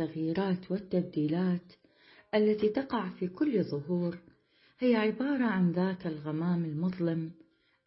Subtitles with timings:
[0.00, 1.72] التغييرات والتبديلات
[2.34, 4.18] التي تقع في كل ظهور
[4.78, 7.30] هي عبارة عن ذاك الغمام المظلم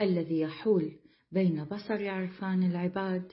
[0.01, 0.91] الذي يحول
[1.31, 3.31] بين بصر عرفان العباد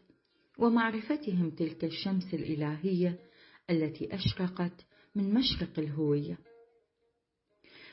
[0.59, 3.19] ومعرفتهم تلك الشمس الإلهية
[3.70, 6.39] التي أشرقت من مشرق الهوية.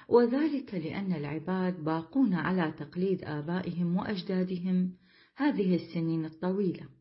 [0.09, 4.91] وذلك لأن العباد باقون على تقليد آبائهم وأجدادهم
[5.35, 6.94] هذه السنين الطويلة.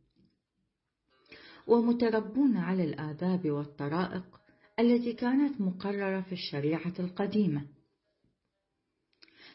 [1.66, 4.40] ومتربون على الآداب والطرائق
[4.78, 7.66] التي كانت مقررة في الشريعة القديمة.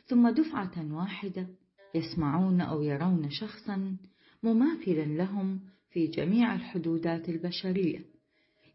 [0.06, 1.48] ثم دفعة واحدة
[1.96, 3.98] يسمعون أو يرون شخصا
[4.44, 8.06] مماثلا لهم في جميع الحدودات البشرية.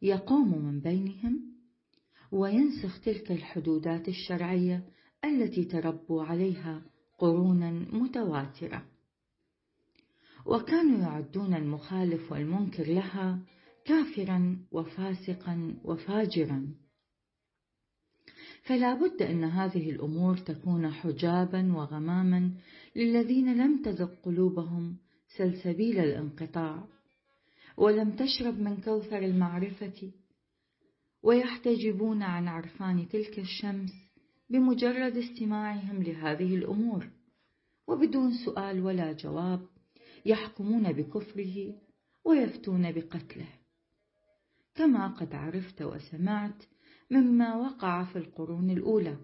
[0.02, 1.40] يقوم من بينهم
[2.32, 4.84] وينسخ تلك الحدودات الشرعية
[5.24, 6.82] التي تربوا عليها
[7.18, 8.93] قرونا متواترة.
[10.46, 13.38] وكانوا يعدون المخالف والمنكر لها
[13.84, 16.74] كافرا وفاسقا وفاجرا.
[18.62, 22.50] فلا بد أن هذه الأمور تكون حجابا وغماما
[22.96, 24.96] للذين لم تذق قلوبهم
[25.36, 26.84] سلسبيل الانقطاع
[27.76, 30.12] ولم تشرب من كوثر المعرفة
[31.22, 33.90] ويحتجبون عن عرفان تلك الشمس
[34.50, 37.08] بمجرد استماعهم لهذه الأمور
[37.86, 39.60] وبدون سؤال ولا جواب
[40.24, 41.74] يحكمون بكفره
[42.24, 43.48] ويفتون بقتله.
[44.74, 46.62] كما قد عرفت وسمعت
[47.10, 49.16] مما وقع في القرون الأولى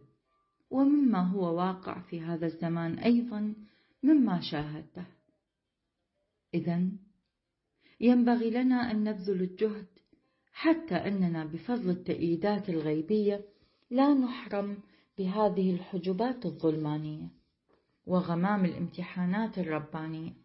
[0.70, 3.54] ومما هو واقع في هذا الزمان أيضا
[4.02, 5.04] مما شاهدته.
[6.54, 6.88] إذا
[8.00, 9.86] ينبغي لنا أن نبذل الجهد
[10.52, 13.44] حتى أننا بفضل التأييدات الغيبية
[13.90, 14.78] لا نحرم
[15.18, 17.28] بهذه الحجبات الظلمانية
[18.06, 20.39] وغمام الامتحانات الربانية.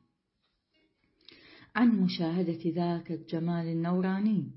[1.76, 4.52] عن مشاهدة ذاك الجمال النوراني.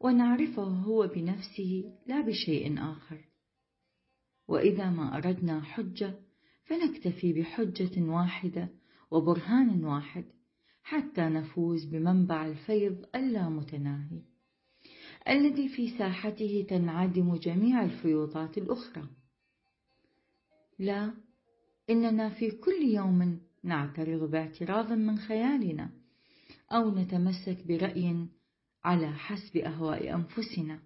[0.00, 3.24] ونعرفه هو بنفسه لا بشيء آخر.
[4.48, 6.14] وإذا ما أردنا حجة
[6.64, 8.68] فنكتفي بحجة واحدة
[9.10, 10.24] وبرهان واحد
[10.82, 14.22] حتى نفوز بمنبع الفيض اللامتناهي
[15.28, 19.08] الذي في ساحته تنعدم جميع الفيوضات الأخرى.
[20.78, 21.14] لا
[21.90, 25.97] إننا في كل يوم نعترض باعتراض من خيالنا.
[26.72, 28.26] أو نتمسك برأي
[28.84, 30.80] على حسب أهواء أنفسنا.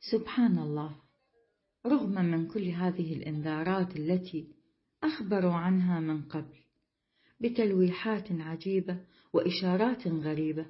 [0.00, 0.96] سبحان الله.
[1.86, 4.63] رغم من كل هذه الإنذارات التي
[5.04, 6.56] أخبروا عنها من قبل
[7.40, 8.98] بتلويحات عجيبة
[9.32, 10.66] وإشارات غريبة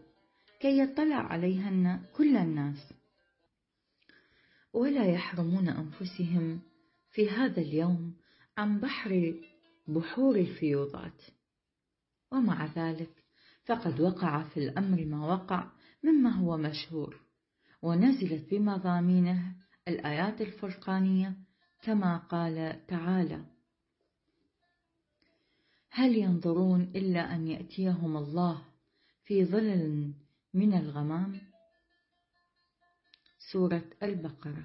[0.60, 2.94] كي يطلع عليهن كل الناس.
[4.72, 6.60] ولا يحرمون أنفسهم
[7.10, 8.14] في هذا اليوم
[8.58, 9.34] عن بحر
[9.88, 11.22] بحور الفيوضات.
[12.32, 13.24] ومع ذلك
[13.64, 15.70] فقد وقع في الأمر ما وقع
[16.04, 17.20] مما هو مشهور
[17.82, 19.56] ونزلت بمضامينه
[19.88, 21.36] الآيات الفرقانية
[21.82, 23.53] كما قال تعالى
[25.97, 28.62] هل ينظرون إلا أن يأتيهم الله
[29.25, 30.15] في ظلل
[30.55, 31.41] من الغمام؟
[33.53, 34.65] سورة البقرة.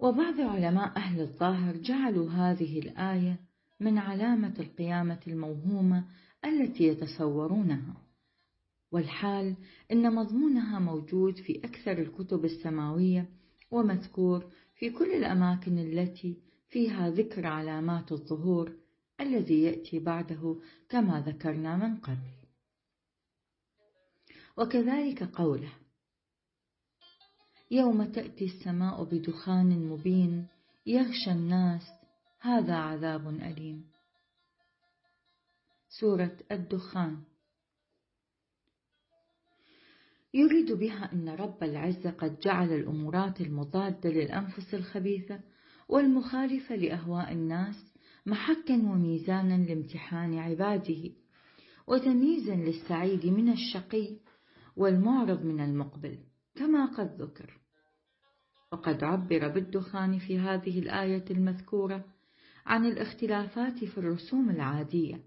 [0.00, 3.40] وبعض علماء أهل الظاهر جعلوا هذه الآية
[3.80, 6.04] من علامة القيامة الموهومة
[6.44, 7.96] التي يتصورونها.
[8.90, 9.56] والحال
[9.92, 13.28] إن مضمونها موجود في أكثر الكتب السماوية
[13.70, 18.76] ومذكور في كل الأماكن التي فيها ذكر علامات الظهور
[19.20, 20.56] الذي يأتي بعده
[20.88, 22.32] كما ذكرنا من قبل.
[24.56, 25.72] وكذلك قوله
[27.70, 30.46] يوم تأتي السماء بدخان مبين
[30.86, 31.82] يغشى الناس
[32.40, 33.90] هذا عذاب أليم.
[35.88, 37.22] سورة الدخان
[40.34, 45.51] يريد بها أن رب العزة قد جعل الأمورات المضادة للأنفس الخبيثة
[45.92, 47.92] والمخالفة لأهواء الناس
[48.26, 51.10] محكا وميزانا لامتحان عباده
[51.86, 54.16] وتمييزا للسعيد من الشقي
[54.76, 56.18] والمعرض من المقبل
[56.54, 57.60] كما قد ذكر.
[58.72, 62.04] وقد عبر بالدخان في هذه الآية المذكورة
[62.66, 65.20] عن الاختلافات في الرسوم العادية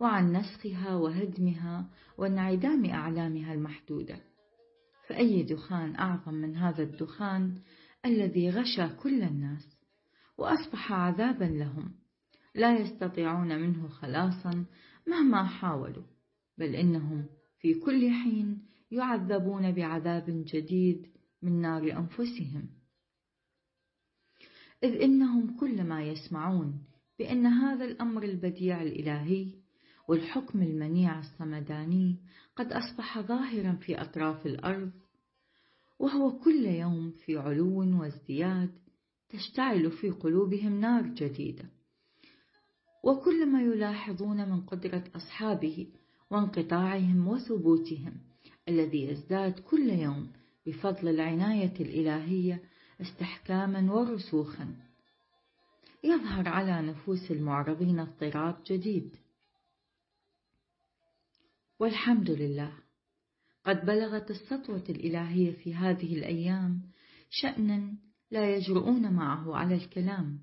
[0.00, 4.16] وعن نسخها وهدمها وانعدام أعلامها المحدودة.
[5.08, 7.54] فأي دخان أعظم من هذا الدخان
[8.04, 9.79] الذي غشى كل الناس؟
[10.40, 11.94] وأصبح عذابا لهم.
[12.54, 14.64] لا يستطيعون منه خلاصا
[15.06, 16.04] مهما حاولوا
[16.58, 17.26] بل إنهم
[17.58, 21.06] في كل حين يعذبون بعذاب جديد
[21.42, 22.68] من نار أنفسهم.
[24.84, 26.84] إذ إنهم كلما يسمعون
[27.18, 29.54] بأن هذا الأمر البديع الإلهي
[30.08, 32.16] والحكم المنيع الصمداني
[32.56, 34.92] قد أصبح ظاهرا في أطراف الأرض
[35.98, 38.70] وهو كل يوم في علو وازدياد
[39.32, 41.64] تشتعل في قلوبهم نار جديدة.
[43.04, 45.86] وكلما يلاحظون من قدرة أصحابه
[46.30, 48.12] وانقطاعهم وثبوتهم
[48.68, 50.32] الذي يزداد كل يوم
[50.66, 52.62] بفضل العناية الإلهية
[53.00, 54.74] استحكاما ورسوخا
[56.04, 59.16] يظهر على نفوس المعرضين اضطراب جديد.
[61.78, 62.72] والحمد لله
[63.64, 66.80] قد بلغت السطوة الإلهية في هذه الأيام
[67.30, 67.94] شأنا
[68.30, 70.40] لا يجرؤون معه على الكلام.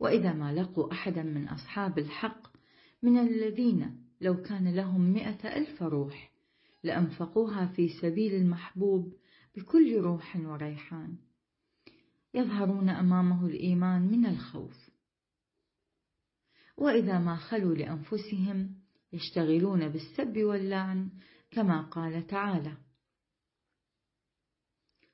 [0.00, 2.56] وإذا ما لقوا أحدا من أصحاب الحق
[3.02, 6.32] من الذين لو كان لهم مئة ألف روح
[6.82, 9.14] لأنفقوها في سبيل المحبوب
[9.56, 11.16] بكل روح وريحان.
[12.34, 14.90] يظهرون أمامه الإيمان من الخوف.
[16.76, 18.74] وإذا ما خلوا لأنفسهم
[19.12, 21.10] يشتغلون بالسب واللعن
[21.50, 22.76] كما قال تعالى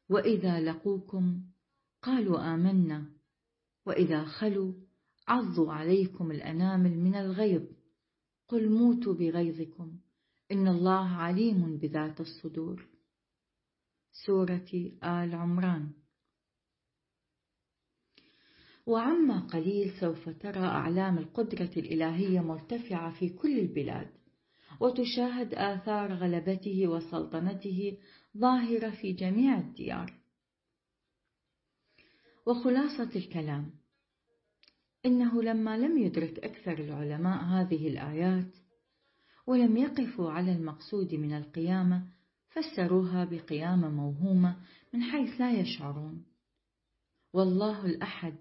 [0.09, 1.50] وإذا لقوكم
[2.03, 3.05] قالوا آمنا.
[3.87, 4.73] وإذا خلوا
[5.29, 7.63] عضوا عليكم الأنامل من الغيظ.
[8.49, 9.99] قل موتوا بغيظكم.
[10.53, 12.89] إن الله عليم بذات الصدور.
[14.27, 15.91] سورة آل عمران.
[18.87, 24.11] وعما قليل سوف ترى أعلام القدرة الإلهية مرتفعة في كل البلاد.
[24.81, 27.99] وتشاهد آثار غلبته وسلطنته
[28.39, 30.20] ظاهرة في جميع الديار.
[32.51, 33.71] وخلاصة الكلام.
[35.07, 38.57] إنه لما لم يدرك أكثر العلماء هذه الآيات
[39.47, 42.07] ولم يقفوا على المقصود من القيامة
[42.49, 44.57] فسروها بقيامة موهومة
[44.95, 46.25] من حيث لا يشعرون.
[47.33, 48.35] والله الأحد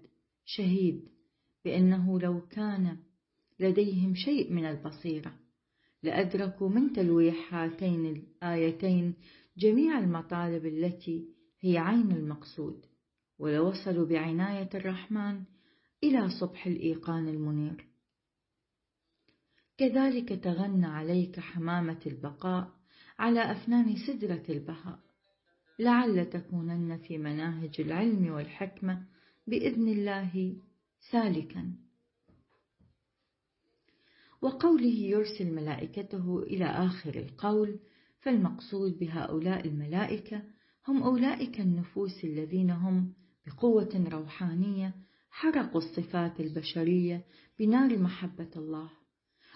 [0.44, 1.08] شهيد
[1.64, 2.96] بأنه لو كان
[3.60, 5.34] لديهم شيء من البصيرة
[6.02, 9.14] لأدركوا من تلويح هاتين الآيتين
[9.56, 11.28] جميع المطالب التي
[11.60, 12.89] هي عين المقصود.
[13.40, 15.42] ولوصلوا بعناية الرحمن
[16.04, 17.86] إلى صبح الإيقان المنير.
[19.78, 22.70] كذلك تغنى عليك حمامة البقاء
[23.18, 24.98] على أفنان سدرة البهاء
[25.78, 29.06] لعل تكونن في مناهج العلم والحكمة
[29.46, 30.56] بإذن الله
[31.10, 31.72] سالكا.
[34.42, 37.80] وقوله يرسل ملائكته إلى آخر القول
[38.20, 40.42] فالمقصود بهؤلاء الملائكة
[40.88, 43.14] هم أولئك النفوس الذين هم
[43.46, 44.94] بقوة روحانية
[45.30, 47.24] حرقوا الصفات البشرية
[47.58, 48.90] بنار محبة الله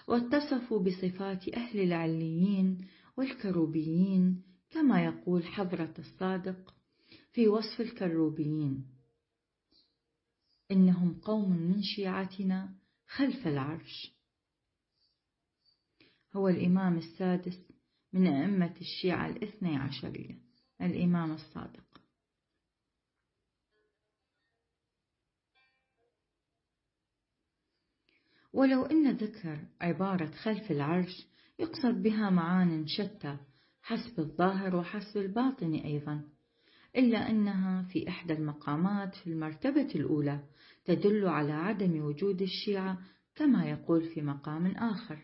[0.07, 2.87] واتصفوا بصفات أهل العليين
[3.17, 6.75] والكروبيين كما يقول حضرة الصادق
[7.31, 8.85] في وصف الكروبيين.
[10.71, 12.75] إنهم قوم من شيعتنا
[13.07, 14.15] خلف العرش.
[16.33, 17.59] هو الإمام السادس
[18.13, 20.39] من أئمة الشيعة الاثني عشرية
[20.81, 21.84] الإمام الصادق.
[28.55, 31.27] ولو أن ذكر عبارة خلف العرش
[31.59, 33.37] يقصد بها معان شتى
[33.81, 36.29] حسب الظاهر وحسب الباطن أيضا
[36.95, 40.43] إلا أنها في إحدى المقامات في المرتبة الأولى
[40.85, 43.01] تدل على عدم وجود الشيعة
[43.35, 45.19] كما يقول في مقام آخر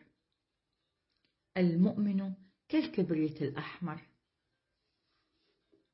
[1.58, 2.34] المؤمن
[2.70, 4.02] كالكبريت الأحمر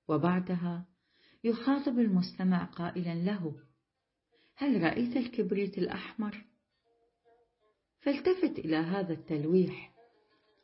[0.08, 0.86] وبعدها
[1.44, 3.56] يخاطب المستمع قائلا له
[4.56, 6.46] هل رأيت الكبريت الأحمر؟
[8.08, 9.94] فالتفت إلى هذا التلويح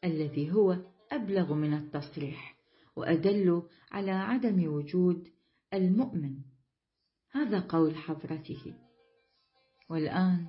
[0.03, 0.77] الذي هو
[1.11, 2.55] أبلغ من التصريح
[2.95, 5.27] وأدل على عدم وجود
[5.73, 6.35] المؤمن.
[7.31, 8.73] هذا قول حضرته.
[9.89, 10.45] والآن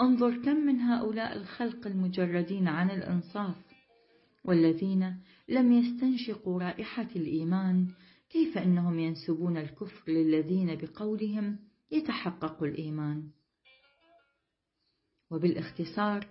[0.00, 3.56] انظر كم من هؤلاء الخلق المجردين عن الإنصاف
[4.44, 7.88] والذين لم يستنشقوا رائحة الإيمان
[8.30, 11.58] كيف أنهم ينسبون الكفر للذين بقولهم
[11.90, 13.30] يتحقق الإيمان.
[15.30, 16.26] وبالاختصار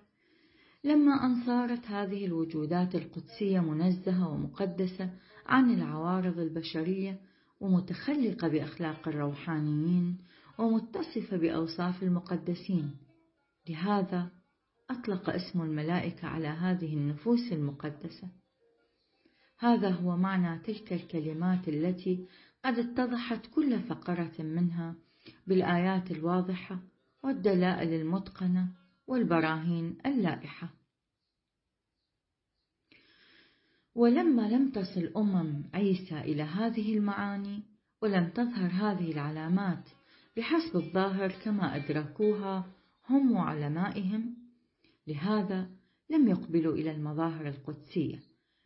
[0.84, 5.10] لما أن صارت هذه الوجودات القدسية منزهة ومقدسة
[5.46, 7.20] عن العوارض البشرية
[7.60, 10.18] ومتخلقة بأخلاق الروحانيين
[10.58, 12.92] ومتصفة بأوصاف المقدسين
[13.70, 14.32] لهذا
[14.90, 18.28] أطلق اسم الملائكة على هذه النفوس المقدسة.
[19.60, 22.26] هذا هو معنى تلك الكلمات التي
[22.66, 24.96] قد اتضحت كل فقرة منها
[25.48, 26.80] بالآيات الواضحة
[27.24, 30.70] والدلائل المتقنة والبراهين اللائحة.
[33.96, 37.64] ولما لم تصل أمم عيسى إلى هذه المعاني
[38.02, 39.90] ولم تظهر هذه العلامات
[40.38, 42.66] بحسب الظاهر كما أدركوها
[43.10, 44.36] هم وعلمائهم
[45.08, 45.70] لهذا
[46.10, 48.20] لم يقبلوا إلى المظاهر القدسية.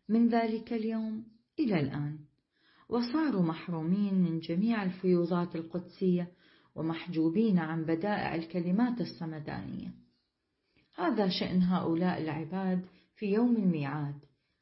[0.09, 1.25] من ذلك اليوم
[1.59, 2.19] إلى الآن.
[2.89, 6.31] وصاروا محرومين من جميع الفيوضات القدسية
[6.75, 10.06] ومحجوبين عن بدائع الكلمات الصمدانية.
[10.97, 12.85] هذا شأن هؤلاء العباد
[13.15, 14.15] في يوم الميعاد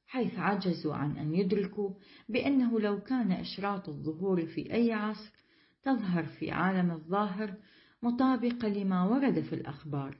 [0.07, 1.93] حيث عجزوا عن أن يدركوا
[2.29, 5.31] بأنه لو كان إشراط الظهور في أي عصر
[5.83, 7.57] تظهر في عالم الظاهر
[8.03, 10.17] مطابقة لما ورد في الأخبار.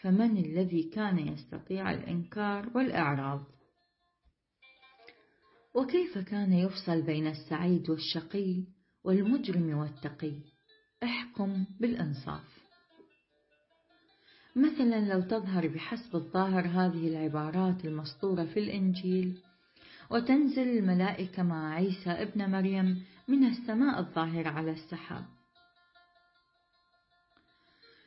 [0.00, 3.44] فمن الذي كان يستطيع الإنكار والإعراض؟
[5.74, 8.64] وكيف كان يفصل بين السعيد والشقي
[9.04, 10.34] والمجرم والتقي؟
[11.02, 12.63] احكم بالإنصاف.
[14.56, 19.38] مثلا لو تظهر بحسب الظاهر هذه العبارات المسطورة في الإنجيل
[20.10, 25.24] وتنزل الملائكة مع عيسى ابن مريم من السماء الظاهرة على السحاب.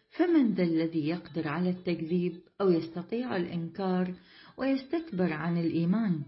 [0.09, 4.13] فمن ذا الذي يقدر على التكذيب أو يستطيع الإنكار
[4.57, 6.21] ويستكبر عن الإيمان؟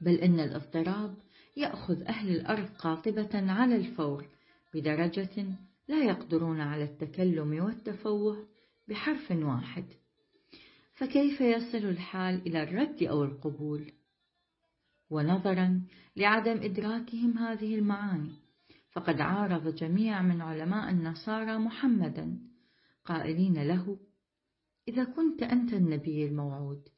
[0.00, 1.14] بل إن الاضطراب
[1.56, 4.26] يأخذ أهل الأرض قاطبة على الفور
[4.74, 5.46] بدرجة
[5.88, 8.46] لا يقدرون على التكلم والتفوه
[8.88, 9.84] بحرف واحد.
[10.94, 13.92] فكيف يصل الحال إلى الرد أو القبول؟
[15.10, 15.82] ونظرا
[16.16, 18.32] لعدم إدراكهم هذه المعاني
[18.92, 22.38] فقد عارض جميع من علماء النصارى محمدا
[23.04, 23.98] قائلين له
[24.88, 26.88] إذا كنت أنت النبي الموعود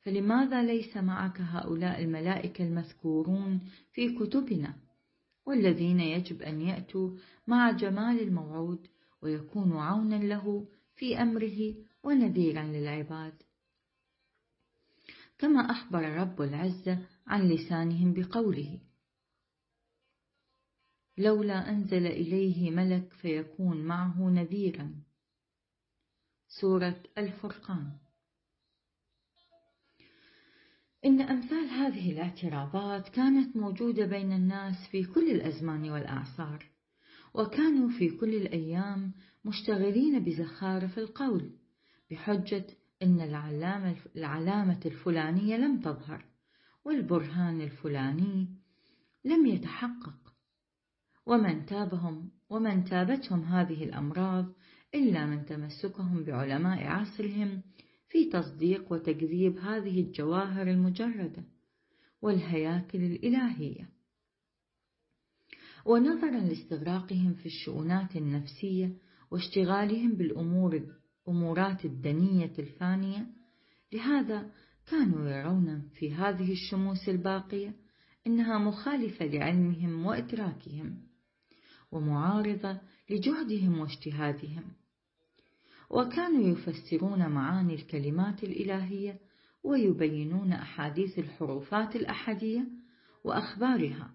[0.00, 3.60] فلماذا ليس معك هؤلاء الملائكة المذكورون
[3.92, 4.74] في كتبنا
[5.46, 8.86] والذين يجب أن يأتوا مع جمال الموعود
[9.22, 10.68] ويكونوا عونا له
[11.02, 13.42] في أمره ونذيرا للعباد.
[15.38, 18.80] كما أخبر رب العزة عن لسانهم بقوله
[21.18, 24.94] لولا أنزل إليه ملك فيكون معه نذيرا.
[26.48, 27.98] سورة الفرقان.
[31.04, 36.66] إن أمثال هذه الاعتراضات كانت موجودة بين الناس في كل الأزمان والأعصار
[37.34, 39.12] وكانوا في كل الأيام
[39.44, 41.50] مشتغلين بزخارف القول
[42.10, 42.66] بحجة
[43.02, 46.24] أن العلامة, العلامة الفلانية لم تظهر
[46.84, 48.48] والبرهان الفلاني
[49.24, 50.22] لم يتحقق.
[51.26, 54.52] ومن تابهم ومن تابتهم هذه الأمراض
[54.94, 57.62] إلا من تمسكهم بعلماء عصرهم
[58.08, 61.44] في تصديق وتكذيب هذه الجواهر المجردة
[62.22, 63.88] والهياكل الإلهية.
[65.86, 68.96] ونظرا لاستغراقهم في الشؤونات النفسية
[69.32, 70.82] واشتغالهم بالأمور
[71.28, 73.26] الأمورات الدنية الفانية.
[73.92, 74.50] لهذا
[74.86, 77.74] كانوا يرون في هذه الشموس الباقية
[78.26, 80.96] إنها مخالفة لعلمهم وإدراكهم
[81.92, 84.64] ومعارضة لجهدهم واجتهادهم.
[85.90, 89.18] وكانوا يفسرون معاني الكلمات الإلهية
[89.64, 92.68] ويبينون أحاديث الحروفات الأحدية
[93.24, 94.10] وأخبارها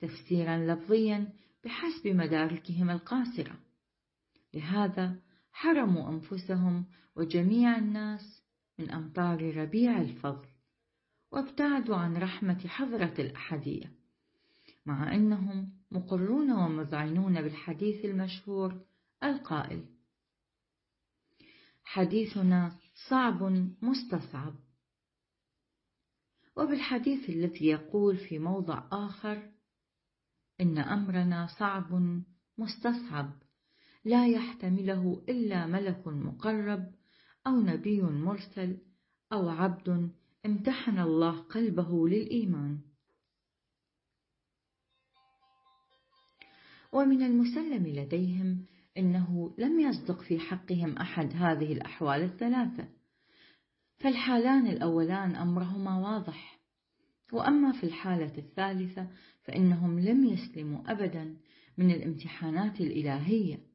[0.00, 1.32] تفسيرا لفظيا
[1.64, 3.63] بحسب مداركهم القاصرة.
[4.54, 5.20] لهذا
[5.52, 8.44] حرموا أنفسهم وجميع الناس
[8.78, 10.48] من أمطار ربيع الفضل
[11.30, 13.92] وابتعدوا عن رحمة حضرة الأحدية
[14.86, 18.84] مع أنهم مقرون ومذعنون بالحديث المشهور
[19.24, 19.84] القائل
[21.84, 22.76] حديثنا
[23.08, 23.42] صعب
[23.82, 24.54] مستصعب.
[26.56, 29.50] وبالحديث الذي يقول في موضع آخر
[30.60, 32.22] إن أمرنا صعب
[32.58, 33.43] مستصعب.
[34.04, 36.92] لا يحتمله إلا ملك مقرب
[37.46, 38.78] أو نبي مرسل
[39.32, 40.10] أو عبد
[40.46, 42.78] امتحن الله قلبه للإيمان.
[46.92, 52.88] ومن المسلم لديهم إنه لم يصدق في حقهم أحد هذه الأحوال الثلاثة.
[53.98, 56.60] فالحالان الأولان أمرهما واضح.
[57.32, 59.10] وأما في الحالة الثالثة
[59.42, 61.36] فإنهم لم يسلموا أبدا
[61.78, 63.73] من الامتحانات الإلهية.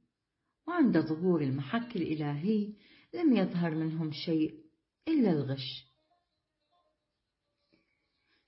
[0.70, 2.74] وعند ظهور المحك الإلهي
[3.14, 4.54] لم يظهر منهم شيء
[5.08, 5.86] إلا الغش.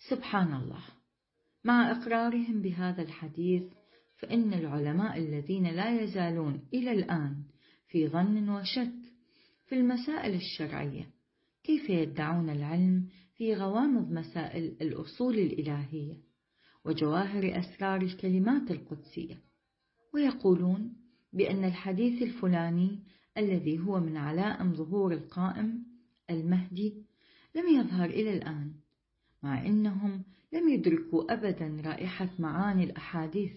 [0.09, 0.83] سبحان الله.
[1.63, 3.63] مع إقرارهم بهذا الحديث
[4.17, 7.43] فإن العلماء الذين لا يزالون إلى الآن
[7.87, 8.93] في ظن وشك
[9.65, 11.09] في المسائل الشرعية
[11.63, 16.17] كيف يدعون العلم في غوامض مسائل الأصول الإلهية
[16.85, 19.41] وجواهر أسرار الكلمات القدسية؟
[20.13, 21.00] ويقولون
[21.33, 22.99] بأن الحديث الفلاني
[23.37, 25.85] الذي هو من علائم ظهور القائم
[26.29, 27.05] المهدي
[27.55, 28.73] لم يظهر إلى الآن
[29.43, 30.23] مع أنهم
[30.53, 33.53] لم يدركوا أبدا رائحة معاني الأحاديث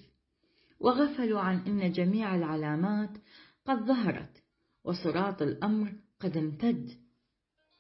[0.81, 3.11] وغفلوا عن أن جميع العلامات
[3.64, 4.43] قد ظهرت
[4.85, 6.90] وصراط الأمر قد امتد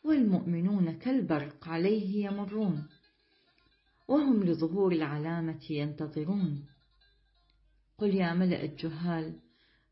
[0.04, 2.88] والمؤمنون كالبرق عليه يمرون
[4.08, 6.66] وهم لظهور العلامة ينتظرون.
[7.98, 9.40] قل يا ملأ الجهال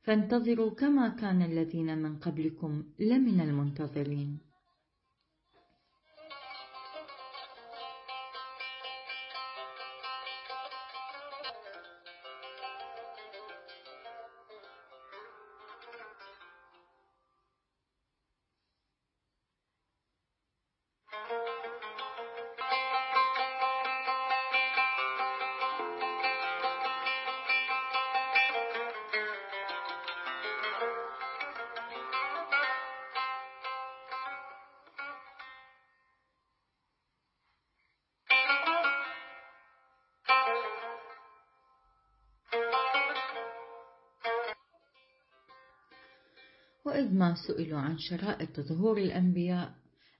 [0.02, 4.51] فانتظروا كما كان الذين من قبلكم لمن المنتظرين.
[47.34, 49.74] سئلوا عن شرائط ظهور الأنبياء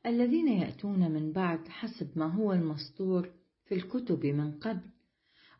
[0.07, 3.31] الذين يأتون من بعد حسب ما هو المسطور
[3.65, 4.91] في الكتب من قبل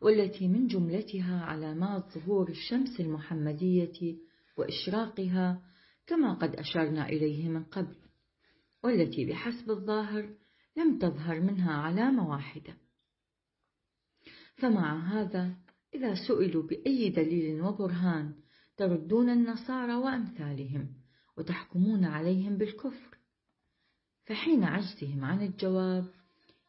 [0.01, 4.17] والتي من جملتها علامات ظهور الشمس المحمدية
[4.57, 5.61] وإشراقها
[6.07, 7.95] كما قد أشرنا إليه من قبل
[8.83, 10.29] والتي بحسب الظاهر
[10.77, 12.73] لم تظهر منها علامة واحدة.
[14.55, 15.55] فمع هذا
[15.95, 18.33] إذا سئلوا بأي دليل وبرهان
[18.77, 21.02] تردون النصارى وأمثالهم.
[21.37, 23.17] وتحكمون عليهم بالكفر.
[24.25, 26.05] فحين عجزهم عن الجواب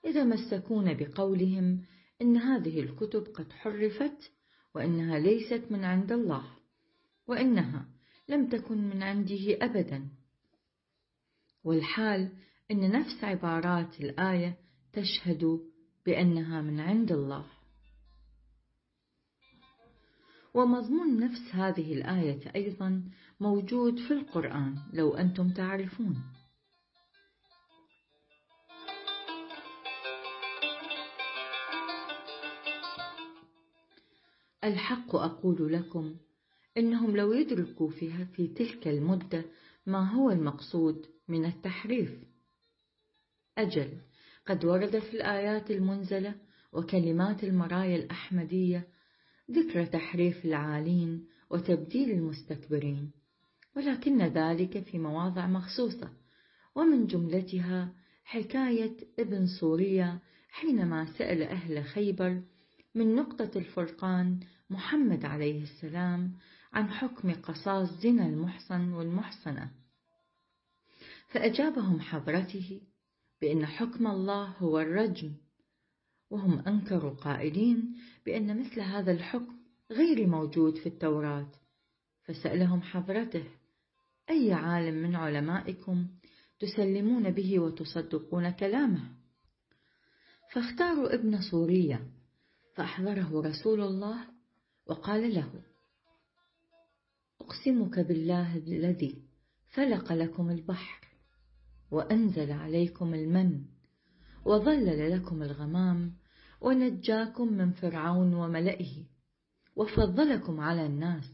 [0.05, 1.85] يتمسكون بقولهم
[2.23, 4.33] إن هذه الكتب قد حرفت
[4.75, 6.45] وإنها ليست من عند الله
[7.27, 7.87] وإنها
[8.29, 10.09] لم تكن من عنده أبدا.
[11.65, 12.33] والحال
[12.71, 14.57] إن نفس عبارات الآية
[14.93, 15.61] تشهد
[16.07, 17.54] بأنها من عند الله.
[20.55, 23.03] ومضمون نفس هذه الآية أيضا
[23.41, 26.23] موجود في القرآن لو أنتم تعرفون.
[34.65, 36.17] الحق أقول لكم
[36.77, 39.45] إنهم لو يدركوا فيها في تلك المدة
[39.87, 42.11] ما هو المقصود من التحريف.
[43.59, 43.99] أجل
[44.47, 46.35] قد ورد في الآيات المنزلة
[46.73, 48.94] وكلمات المرايا الأحمدية
[49.51, 53.11] ذكر تحريف العالين وتبديل المستكبرين
[53.77, 56.13] ولكن ذلك في مواضع مخصوصة
[56.75, 57.93] ومن جملتها
[58.25, 60.19] حكاية ابن سوريا
[60.51, 62.43] حينما سأل أهل خيبر
[62.95, 66.33] من نقطة الفرقان محمد عليه السلام
[66.73, 69.71] عن حكم قصاص زنا المحصن والمحصنة.
[71.29, 72.81] فأجابهم حضرته
[73.41, 75.33] بأن حكم الله هو الرجم
[76.31, 77.95] وهم أنكروا قائلين
[78.27, 79.57] بأن مثل هذا الحكم
[79.91, 81.51] غير موجود في التوراة.
[82.25, 83.45] فسألهم حضرته
[84.31, 86.07] أي عالم من علمائكم
[86.61, 89.25] تسلمون به وتصدقون كلامه؟
[90.53, 92.01] فاختاروا ابن سوريا
[92.75, 94.27] فأحضره رسول الله
[94.87, 95.63] وقال له
[97.41, 99.23] أقسمك بالله الذي
[99.69, 101.09] فلق لكم البحر
[101.91, 103.65] وأنزل عليكم المن
[104.45, 106.13] وظلل لكم الغمام
[106.65, 109.05] ونجاكم من فرعون وملئه
[109.77, 111.31] وفضلكم على الناس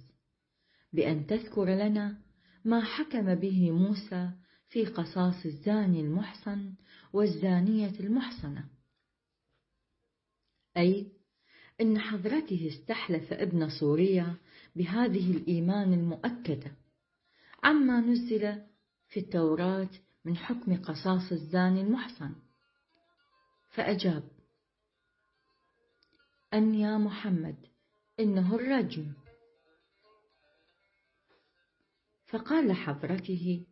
[0.93, 2.19] بأن تذكر لنا
[2.65, 4.31] ما حكم به موسى
[4.69, 6.75] في قصاص الزاني المحصن
[7.13, 8.65] والزانية المحصنة.
[10.77, 11.07] أي
[11.81, 14.37] إن حضرته استحلف ابن سوريا
[14.77, 16.73] بهذه الإيمان المؤكدة
[17.65, 18.63] عما نزل
[19.09, 19.91] في التوراة
[20.25, 22.35] من حكم قصاص الزاني المحصن.
[23.71, 24.40] فأجاب
[26.55, 27.57] أن يا محمد
[28.21, 29.13] إنه الرجم
[32.27, 33.67] فقال حضرته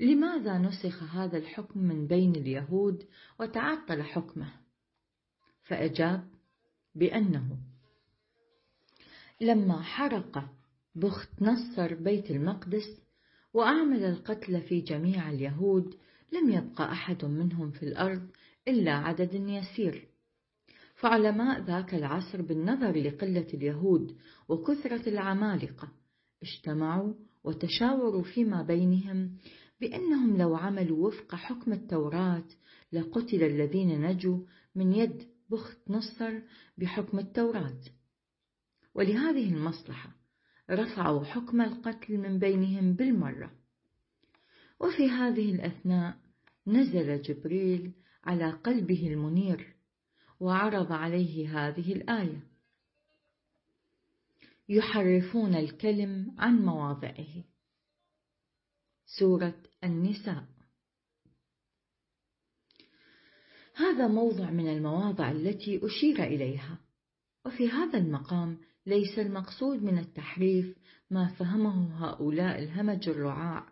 [0.00, 3.06] لماذا نسخ هذا الحكم من بين اليهود
[3.40, 4.52] وتعطل حكمه؟
[5.62, 6.28] فأجاب
[6.94, 7.58] بأنه
[9.40, 10.54] لما حرق
[10.94, 13.00] بخت نصر بيت المقدس
[13.54, 15.94] وأعمل القتل في جميع اليهود
[16.32, 18.28] لم يبق أحد منهم في الأرض
[18.68, 20.07] إلا عدد يسير.
[20.98, 24.16] فعلماء ذاك العصر بالنظر لقلة اليهود
[24.48, 25.88] وكثرة العمالقة.
[26.42, 29.36] اجتمعوا وتشاوروا فيما بينهم
[29.80, 32.44] بأنهم لو عملوا وفق حكم التوراة
[32.92, 34.38] لقتل الذين نجوا
[34.74, 36.40] من يد بخت نصر
[36.78, 37.80] بحكم التوراة.
[38.94, 40.10] ولهذه المصلحة
[40.70, 43.50] رفعوا حكم القتل من بينهم بالمرة.
[44.80, 46.16] وفي هذه الأثناء
[46.66, 47.92] نزل جبريل
[48.24, 49.77] على قلبه المنير
[50.40, 52.42] وعرض عليه هذه الآية.
[54.68, 57.44] يحرفون الكلم عن مواضعه.
[59.06, 60.44] سورة النساء.
[63.74, 66.78] هذا موضع من المواضع التي أشير إليها.
[67.46, 70.78] وفي هذا المقام ليس المقصود من التحريف
[71.10, 73.66] ما فهمه هؤلاء الهمج الرعاع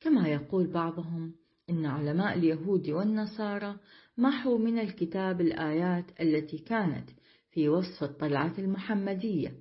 [0.00, 1.34] كما يقول بعضهم
[1.70, 3.78] إن علماء اليهود والنصارى
[4.16, 7.10] محوا من الكتاب الآيات التي كانت
[7.50, 9.60] في وصف الطلعة المحمدية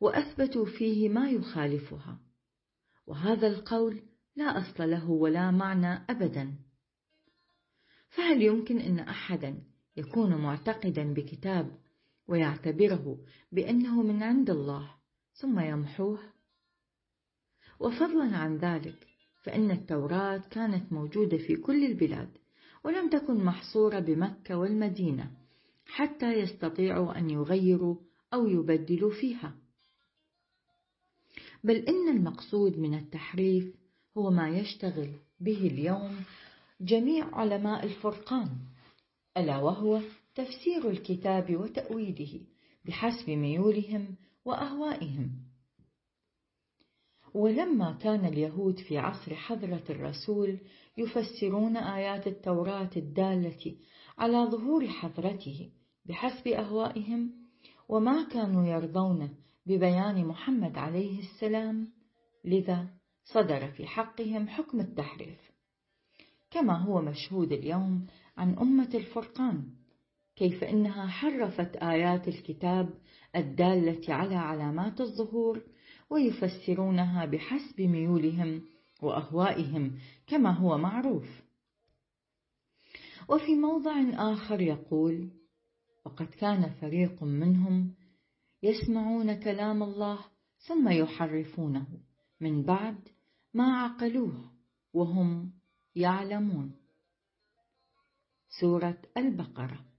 [0.00, 2.20] وأثبتوا فيه ما يخالفها.
[3.06, 4.02] وهذا القول
[4.36, 6.54] لا أصل له ولا معنى أبدا.
[8.08, 9.62] فهل يمكن أن أحدا
[9.96, 11.78] يكون معتقدا بكتاب
[12.28, 13.18] ويعتبره
[13.52, 14.94] بأنه من عند الله
[15.32, 16.18] ثم يمحوه؟
[17.80, 19.13] وفضلا عن ذلك
[19.44, 22.28] فإن التوراة كانت موجودة في كل البلاد
[22.84, 25.30] ولم تكن محصورة بمكة والمدينة
[25.86, 27.96] حتى يستطيعوا أن يغيروا
[28.34, 29.54] أو يبدلوا فيها.
[31.64, 33.74] بل إن المقصود من التحريف
[34.18, 35.08] هو ما يشتغل
[35.40, 36.16] به اليوم
[36.80, 38.48] جميع علماء الفرقان
[39.36, 40.00] ألا وهو
[40.34, 42.40] تفسير الكتاب وتأويله
[42.84, 45.43] بحسب ميولهم وأهوائهم.
[47.34, 50.58] ولما كان اليهود في عصر حضرة الرسول
[50.98, 53.76] يفسرون آيات التوراة الدالة
[54.18, 55.70] على ظهور حضرته
[56.06, 57.32] بحسب أهوائهم
[57.88, 61.88] وما كانوا يرضون ببيان محمد عليه السلام
[62.44, 62.88] لذا
[63.24, 65.52] صدر في حقهم حكم التحريف.
[66.50, 69.64] كما هو مشهود اليوم عن أمة الفرقان
[70.36, 72.90] كيف إنها حرفت آيات الكتاب
[73.36, 75.62] الدالة على علامات الظهور
[76.10, 78.62] ويفسرونها بحسب ميولهم
[79.02, 81.28] وأهوائهم كما هو معروف.
[83.28, 83.92] وفي موضع
[84.32, 85.30] آخر يقول
[86.04, 87.94] وقد كان فريق منهم
[88.62, 90.18] يسمعون كلام الله
[90.58, 91.86] ثم يحرفونه
[92.40, 93.08] من بعد
[93.54, 94.50] ما عقلوه
[94.92, 95.52] وهم
[95.96, 96.72] يعلمون.
[98.60, 99.93] سورة البقرة.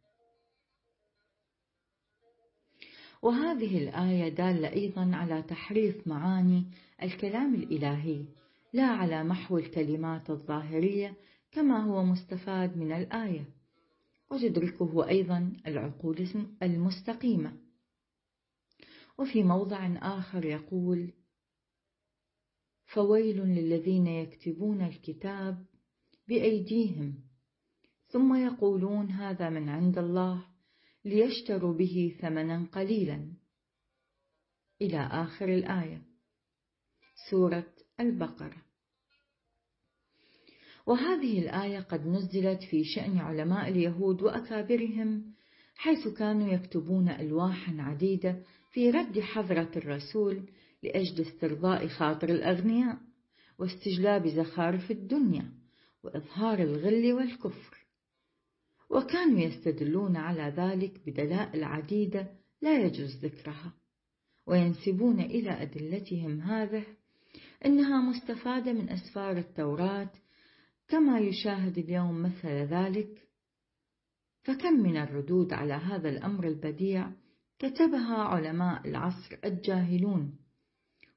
[3.25, 6.65] وهذه الآية دالة أيضا على تحريف معاني
[7.03, 8.25] الكلام الإلهي
[8.73, 11.17] لا على محو الكلمات الظاهرية
[11.51, 13.45] كما هو مستفاد من الآية.
[14.31, 16.27] وتدركه أيضا العقول
[16.63, 17.57] المستقيمة.
[19.17, 21.13] وفي موضع آخر يقول
[22.85, 25.65] فويل للذين يكتبون الكتاب
[26.27, 27.13] بأيديهم
[28.07, 30.54] ثم يقولون هذا من عند الله
[31.05, 33.31] ليشتروا به ثمنا قليلا.
[34.81, 36.01] إلى آخر الآية.
[37.29, 38.65] سورة البقرة.
[40.85, 45.33] وهذه الآية قد نزلت في شأن علماء اليهود وأكابرهم
[45.75, 50.49] حيث كانوا يكتبون ألواحا عديدة في رد حضرة الرسول
[50.83, 52.97] لأجل استرضاء خاطر الأغنياء
[53.59, 55.51] واستجلاب زخارف الدنيا
[56.03, 57.74] وإظهار الغل والكفر.
[58.89, 62.27] وكانوا يستدلون على ذلك بدلائل عديدة
[62.61, 63.73] لا يجوز ذكرها
[64.47, 66.83] وينسبون إلى أدلتهم هذه
[67.65, 70.09] أنها مستفادة من أسفار التوراة
[70.87, 73.27] كما يشاهد اليوم مثل ذلك.
[74.43, 77.11] فكم من الردود على هذا الأمر البديع
[77.59, 80.37] كتبها علماء العصر الجاهلون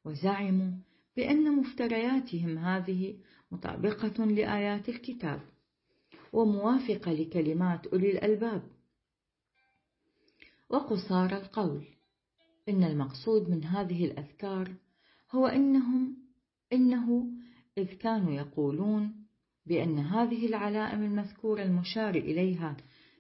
[0.05, 0.73] وزعموا
[1.17, 3.19] بأن مفترياتهم هذه
[3.51, 5.41] مطابقة لآيات الكتاب.
[6.33, 8.63] وموافقة لكلمات أولي الألباب.
[10.71, 11.85] وقصار القول.
[12.69, 14.75] إن المقصود من هذه الأذكار
[15.33, 16.17] هو إنهم
[16.73, 17.27] إنه
[17.79, 19.27] إذ كانوا يقولون
[19.67, 22.77] بأن هذه العلائم المذكورة المشار إليها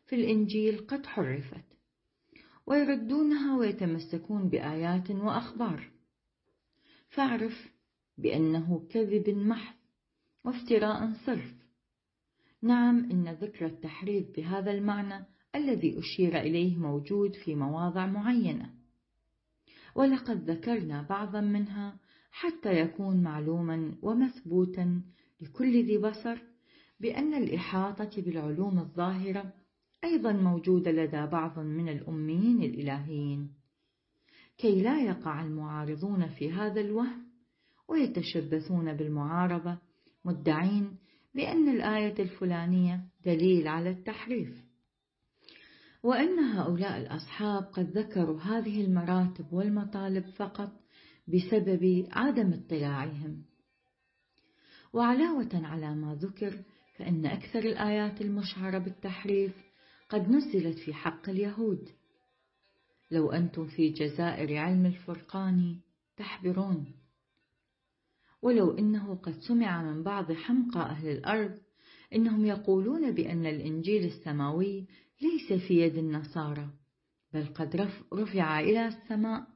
[0.06, 1.64] في الإنجيل قد حرفت
[2.66, 5.90] ويردونها ويتمسكون بآيات وأخبار.
[7.08, 7.72] فاعرف
[8.18, 9.74] بأنه كذب محض
[10.44, 11.57] وافتراء صرف.
[12.62, 18.70] نعم إن ذكر التحريف بهذا المعنى الذي أشير إليه موجود في مواضع معينة.
[19.94, 21.96] ولقد ذكرنا بعضا منها
[22.30, 25.02] حتى يكون معلوما ومثبوتا
[25.40, 26.38] لكل ذي بصر
[27.00, 29.52] بأن الإحاطة بالعلوم الظاهرة
[30.04, 33.50] أيضا موجودة لدى بعض من الأميين الإلهيين.
[34.58, 37.28] كي لا يقع المعارضون في هذا الوهم
[37.88, 39.78] ويتشبثون بالمعارضة
[40.24, 40.97] مدعين
[41.34, 44.64] بأن الآية الفلانية دليل على التحريف.
[46.02, 50.72] وأن هؤلاء الأصحاب قد ذكروا هذه المراتب والمطالب فقط
[51.28, 53.44] بسبب عدم اطلاعهم.
[54.92, 56.62] وعلاوة على ما ذكر
[56.96, 59.52] فإن أكثر الآيات المشعرة بالتحريف
[60.08, 61.88] قد نزلت في حق اليهود.
[63.10, 65.80] لو أنتم في جزائر علم الفرقان
[66.16, 66.97] تحبرون.
[68.42, 71.58] ولو إنه قد سمع من بعض حمقى أهل الأرض
[72.14, 74.86] إنهم يقولون بأن الإنجيل السماوي
[75.22, 76.68] ليس في يد النصارى
[77.34, 79.46] بل قد رفع إلى السماء.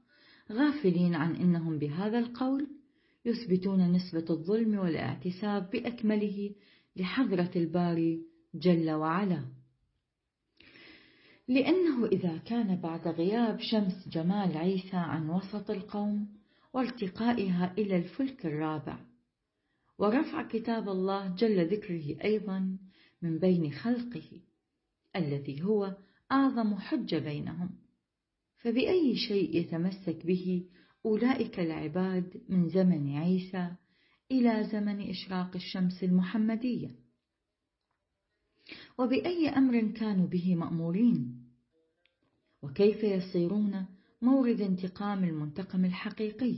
[0.52, 2.66] غافلين عن أنهم بهذا القول
[3.24, 6.54] يثبتون نسبة الظلم والاعتساب بأكمله
[6.96, 8.22] لحضرة الباري
[8.54, 9.44] جل وعلا.
[11.48, 16.41] لأنه إذا كان بعد غياب شمس جمال عيسى عن وسط القوم
[16.72, 18.98] وارتقائها إلى الفلك الرابع.
[19.98, 22.78] ورفع كتاب الله جل ذكره أيضا
[23.22, 24.40] من بين خلقه
[25.16, 25.96] الذي هو
[26.32, 27.70] أعظم حجة بينهم.
[28.56, 30.66] فبأي شيء يتمسك به
[31.06, 33.74] أولئك العباد من زمن عيسى
[34.30, 36.90] إلى زمن إشراق الشمس المحمدية؟
[38.98, 41.42] وبأي أمر كانوا به مأمورين؟
[42.62, 43.86] وكيف يصيرون
[44.22, 46.56] مورد انتقام المنتقم الحقيقي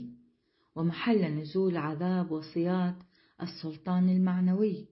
[0.76, 2.96] ومحل نزول عذاب وصيات
[3.42, 4.88] السلطان المعنوي.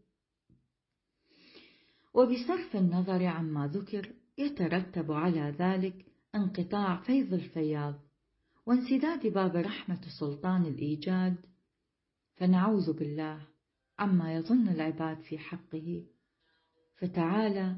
[2.15, 7.95] وبصرف النظر عما ذكر يترتب على ذلك انقطاع فيض الفياض
[8.67, 11.37] وانسداد باب رحمة سلطان الإيجاد.
[12.37, 13.47] فنعوذ بالله
[13.99, 16.05] عما يظن العباد في حقه
[16.97, 17.77] فتعالى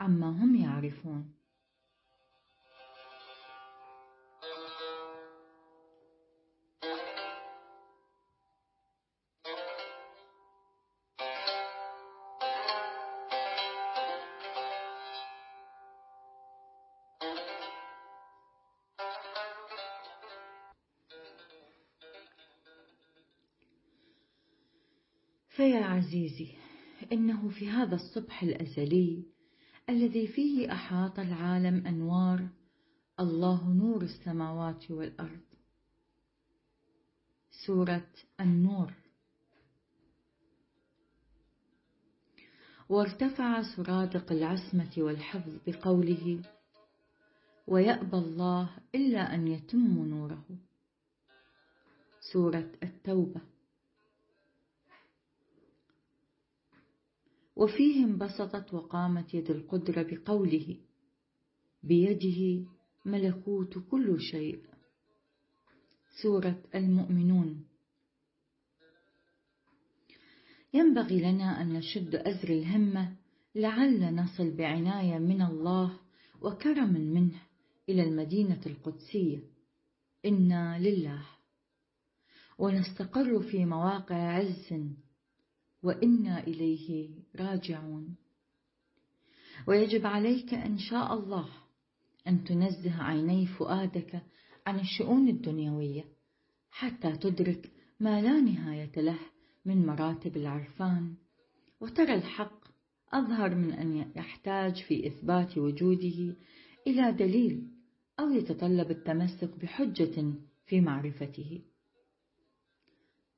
[0.00, 1.37] عما هم يعرفون.
[25.58, 26.48] فيا عزيزي
[27.12, 29.24] إنه في هذا الصبح الأزلي
[29.88, 32.48] الذي فيه أحاط العالم أنوار
[33.20, 35.40] الله نور السماوات والأرض.
[37.66, 38.06] سورة
[38.40, 38.92] النور.
[42.88, 46.42] وارتفع سرادق العصمة والحفظ بقوله
[47.66, 50.44] ويأبى الله إلا أن يتم نوره.
[52.32, 53.47] سورة التوبة.
[57.58, 60.76] وفيه انبسطت وقامت يد القدرة بقوله
[61.82, 62.66] بيده
[63.04, 64.62] ملكوت كل شيء.
[66.22, 67.64] سورة المؤمنون.
[70.74, 73.16] ينبغي لنا أن نشد أزر الهمة
[73.54, 76.00] لعل نصل بعناية من الله
[76.40, 77.42] وكرم منه
[77.88, 79.40] إلى المدينة القدسية.
[80.24, 81.26] إنا لله.
[82.58, 84.74] ونستقر في مواقع عز.
[85.82, 88.16] وإنا إليه راجعون.
[89.66, 91.48] ويجب عليك إن شاء الله
[92.26, 94.22] أن تنزه عيني فؤادك
[94.66, 96.04] عن الشؤون الدنيوية
[96.70, 99.18] حتى تدرك ما لا نهاية له
[99.64, 101.14] من مراتب العرفان.
[101.80, 102.68] وترى الحق
[103.12, 106.36] أظهر من أن يحتاج في إثبات وجوده
[106.86, 107.68] إلى دليل
[108.20, 110.32] أو يتطلب التمسك بحجة
[110.66, 111.62] في معرفته.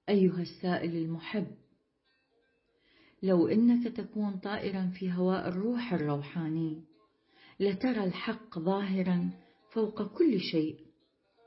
[0.09, 1.47] أيها السائل المحب
[3.23, 6.85] لو إنك تكون طائرا في هواء الروح الروحاني
[7.61, 9.31] لترى الحق ظاهرا
[9.73, 10.87] فوق كل شيء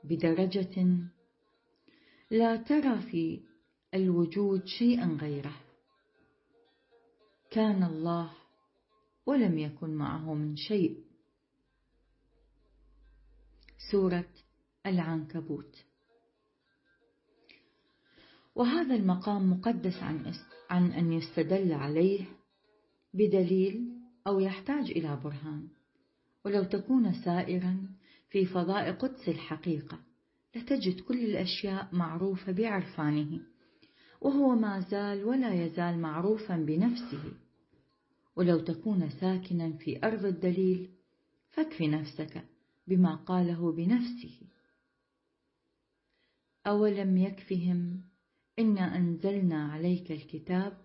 [0.04, 0.98] بدرجة
[2.30, 3.40] لا ترى في
[3.94, 5.60] الوجود شيئا غيره.
[7.50, 8.32] كان الله
[9.26, 11.04] ولم يكن معه من شيء.
[13.90, 14.30] سورة
[14.86, 15.84] العنكبوت.
[18.54, 20.26] وهذا المقام مقدس عن
[20.74, 22.24] عن أن يستدل عليه
[23.14, 23.88] بدليل
[24.26, 25.68] أو يحتاج إلى برهان.
[26.44, 27.88] ولو تكون سائرا
[28.30, 29.98] في فضاء قدس الحقيقة
[30.56, 33.40] لتجد كل الأشياء معروفة بعرفانه
[34.20, 37.32] وهو ما زال ولا يزال معروفا بنفسه.
[38.36, 40.90] ولو تكون ساكنا في أرض الدليل
[41.50, 42.44] فاكف نفسك
[42.86, 44.40] بما قاله بنفسه.
[46.66, 48.00] أولم يكفهم
[48.58, 50.84] إنا أنزلنا عليك الكتاب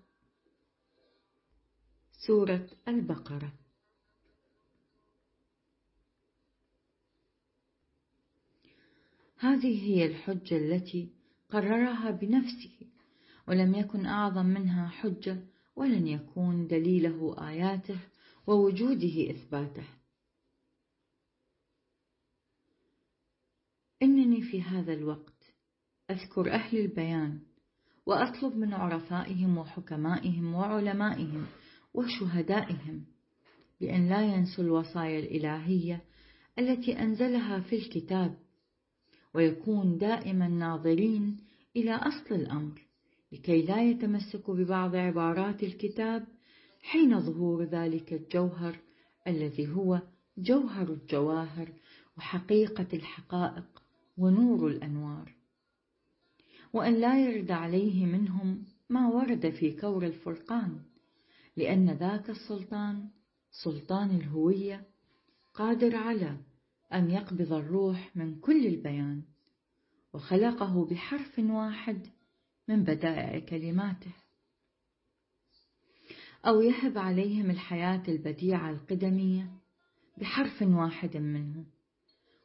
[2.28, 3.54] سورة البقرة.
[9.38, 11.10] هذه هي الحجة التي
[11.50, 12.88] قررها بنفسه
[13.48, 18.00] ولم يكن أعظم منها حجة ولن يكون دليله آياته
[18.48, 19.88] ووجوده إثباته.
[24.02, 25.54] إنني في هذا الوقت
[26.10, 27.49] أذكر أهل البيان
[28.10, 31.46] وأطلب من عرفائهم وحكمائهم وعلمائهم
[31.94, 33.04] وشهدائهم
[33.82, 36.02] بأن لا ينسوا الوصايا الإلهية
[36.60, 38.38] التي أنزلها في الكتاب
[39.34, 41.38] ويكون دائما ناظرين
[41.76, 42.82] إلى أصل الأمر
[43.32, 46.28] لكي لا يتمسكوا ببعض عبارات الكتاب
[46.82, 48.80] حين ظهور ذلك الجوهر
[49.28, 50.02] الذي هو
[50.38, 51.70] جوهر الجواهر
[52.18, 53.84] وحقيقة الحقائق
[54.18, 55.39] ونور الأنوار.
[56.74, 60.80] وأن لا يرد عليه منهم ما ورد في كور الفرقان
[61.58, 63.10] لأن ذاك السلطان
[63.52, 64.88] سلطان الهوية
[65.54, 66.38] قادر على
[66.94, 69.24] أن يقبض الروح من كل البيان
[70.14, 72.08] وخلقه بحرف واحد
[72.68, 74.12] من بدائع كلماته.
[76.46, 79.52] أو يهب عليهم الحياة البديعة القدمية
[80.18, 81.66] بحرف واحد منه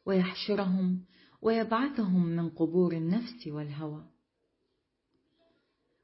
[0.06, 1.04] ويحشرهم
[1.42, 4.13] ويبعثهم من قبور النفس والهوى.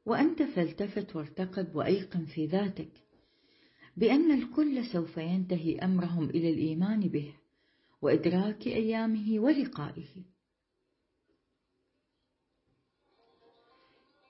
[0.07, 2.93] وأنت فالتفت وارتقب وأيقن في ذاتك
[3.97, 7.35] بأن الكل سوف ينتهي أمرهم إلى الإيمان به
[8.03, 10.25] وإدراك أيامه ولقائه.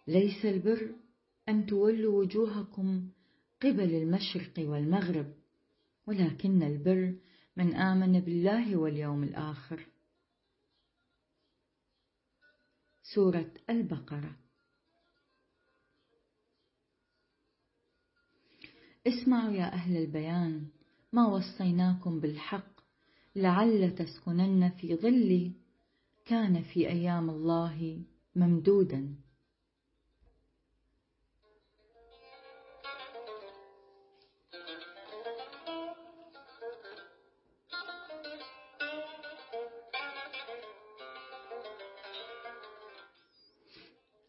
[0.09, 0.95] ليس البر
[1.49, 3.11] أن تولوا وجوهكم
[3.63, 5.35] قبل المشرق والمغرب
[6.07, 7.19] ولكن البر
[7.57, 9.87] من آمن بالله واليوم الآخر.
[13.15, 14.40] سورة البقرة.
[19.11, 20.67] اسمعوا يا أهل البيان
[21.13, 22.81] ما وصيناكم بالحق
[23.37, 25.53] لعل تسكنن في ظل
[26.27, 28.03] كان في أيام الله
[28.37, 29.15] ممدودا.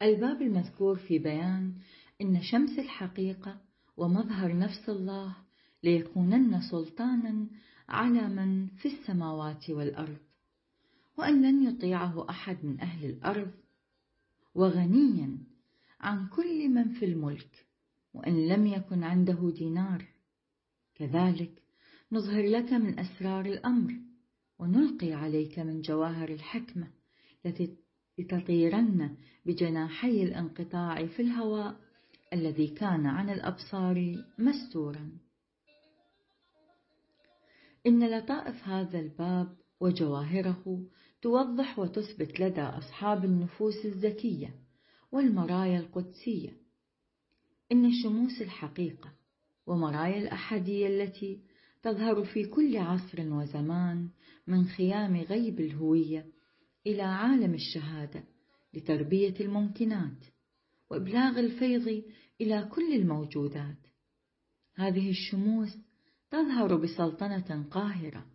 [0.01, 1.73] الباب المذكور في بيان
[2.21, 5.35] إن شمس الحقيقة ومظهر نفس الله
[5.83, 7.47] ليكونن سلطانا
[7.89, 10.17] على من في السماوات والأرض
[11.17, 13.51] وأن لن يطيعه أحد من أهل الأرض
[14.55, 15.37] وغنيا
[15.99, 17.65] عن كل من في الملك
[18.13, 20.05] وإن لم يكن عنده دينار.
[20.95, 21.61] كذلك
[22.11, 23.93] نظهر لك من أسرار الأمر
[24.59, 26.87] ونلقي عليك من جواهر الحكمة
[27.45, 27.77] التي
[28.17, 31.90] لتطيرن بجناحي الانقطاع في الهواء.
[32.33, 35.11] الذي كان عن الأبصار مستورا.
[37.87, 40.85] إن لطائف هذا الباب وجواهره
[41.21, 44.55] توضح وتثبت لدى أصحاب النفوس الزكية
[45.11, 46.57] والمرايا القدسية.
[47.71, 49.13] إن شموس الحقيقة
[49.67, 51.41] ومرايا الأحدية التي
[51.83, 54.09] تظهر في كل عصر وزمان
[54.47, 56.25] من خيام غيب الهوية
[56.87, 58.23] إلى عالم الشهادة
[58.73, 60.25] لتربية الممكنات
[60.89, 62.03] وإبلاغ الفيض
[62.41, 63.77] إلى كل الموجودات.
[64.75, 65.77] هذه الشموس
[66.31, 68.25] تظهر بسلطنة قاهرة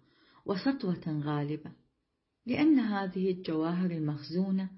[0.44, 1.72] وسطوة غالبة
[2.46, 4.70] لأن هذه الجواهر المخزونة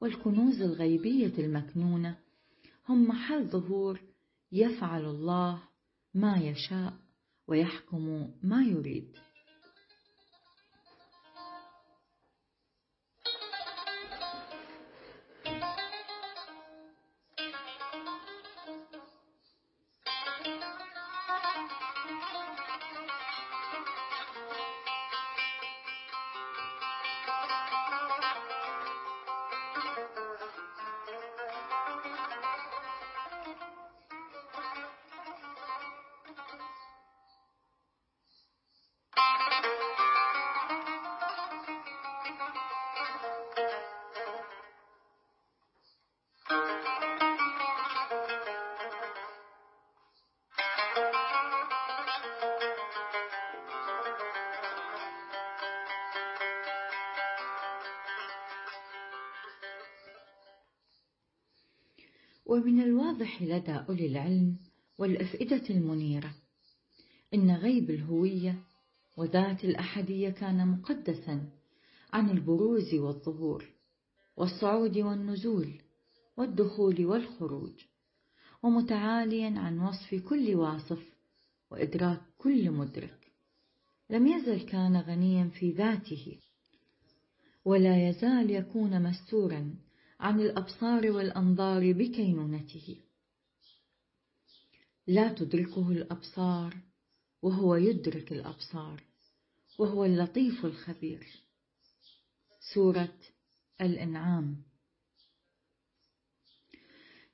[0.00, 2.18] والكنوز الغيبية المكنونة
[2.88, 4.00] هم محل ظهور
[4.52, 5.62] يفعل الله
[6.14, 6.92] ما يشاء
[7.48, 9.16] ويحكم ما يريد.
[62.54, 64.56] ومن الواضح لدى أولي العلم
[64.98, 66.34] والأفئدة المنيرة
[67.34, 68.62] إن غيب الهوية
[69.16, 71.48] وذات الأحدية كان مقدسا
[72.12, 73.64] عن البروز والظهور
[74.36, 75.68] والصعود والنزول
[76.36, 77.72] والدخول والخروج
[78.62, 81.02] ومتعاليا عن وصف كل واصف
[81.70, 83.32] وإدراك كل مدرك.
[84.10, 86.38] لم يزل كان غنيا في ذاته
[87.64, 89.74] ولا يزال يكون مستورا
[90.20, 92.96] عن الأبصار والأنظار بكينونته.
[95.06, 96.76] لا تدركه الأبصار
[97.42, 99.02] وهو يدرك الأبصار
[99.78, 101.26] وهو اللطيف الخبير.
[102.74, 103.18] سورة
[103.80, 104.62] الإنعام.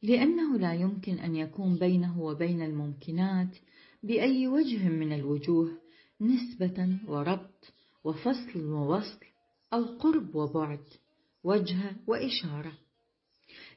[0.03, 3.57] لأنه لا يمكن أن يكون بينه وبين الممكنات
[4.03, 5.81] بأي وجه من الوجوه
[6.20, 7.72] نسبة وربط
[8.05, 9.26] وفصل ووصل
[9.72, 10.85] أو قرب وبعد.
[11.45, 12.78] وجه وإشارة.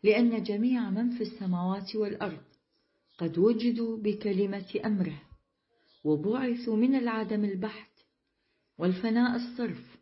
[0.03, 2.43] لأن جميع من في السماوات والأرض
[3.18, 5.22] قد وجدوا بكلمة أمره
[6.03, 7.91] وبعثوا من العدم البحت
[8.78, 9.97] والفناء الصرف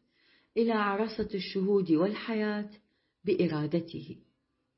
[0.57, 2.69] إلى عرصة الشهود والحياة
[3.23, 4.17] بإرادته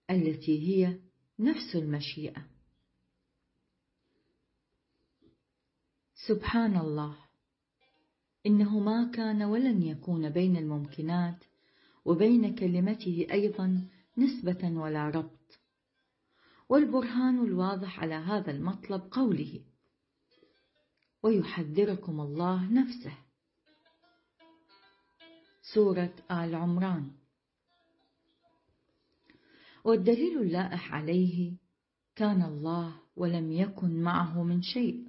[0.09, 0.99] التي هي
[1.39, 2.45] نفس المشيئة.
[6.27, 7.17] سبحان الله.
[8.45, 11.43] إنه ما كان ولن يكون بين الممكنات
[12.05, 13.87] وبين كلمته أيضا
[14.17, 15.59] نسبة ولا ربط.
[16.69, 19.61] والبرهان الواضح على هذا المطلب قوله
[21.23, 23.17] ويحذركم الله نفسه.
[25.73, 27.11] سورة آل عمران.
[29.83, 31.57] والدليل اللائح عليه
[32.15, 35.07] كان الله ولم يكن معه من شيء.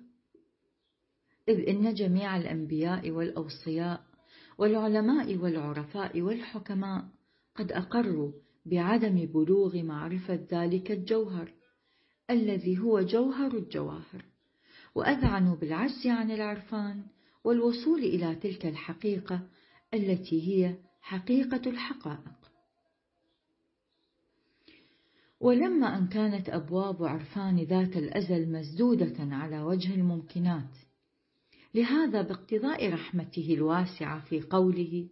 [1.48, 4.13] إذ إن جميع الأنبياء والأوصياء
[4.58, 7.04] والعلماء والعرفاء والحكماء
[7.54, 8.32] قد أقروا
[8.66, 11.52] بعدم بلوغ معرفة ذلك الجوهر
[12.30, 14.24] الذي هو جوهر الجواهر
[14.94, 17.02] وأذعنوا بالعجز عن العرفان
[17.44, 19.40] والوصول إلى تلك الحقيقة
[19.94, 22.44] التي هي حقيقة الحقائق.
[25.40, 30.76] ولما أن كانت أبواب عرفان ذات الأزل مسدودة على وجه الممكنات
[31.74, 35.08] لهذا باقتضاء رحمته الواسعة في قوله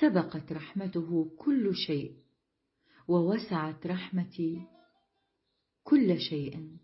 [0.00, 2.16] سبقت رحمته كل شيء
[3.08, 4.66] ووسعت رحمتي
[5.84, 6.76] كل شيء.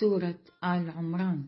[0.00, 1.44] سورة آل عمران.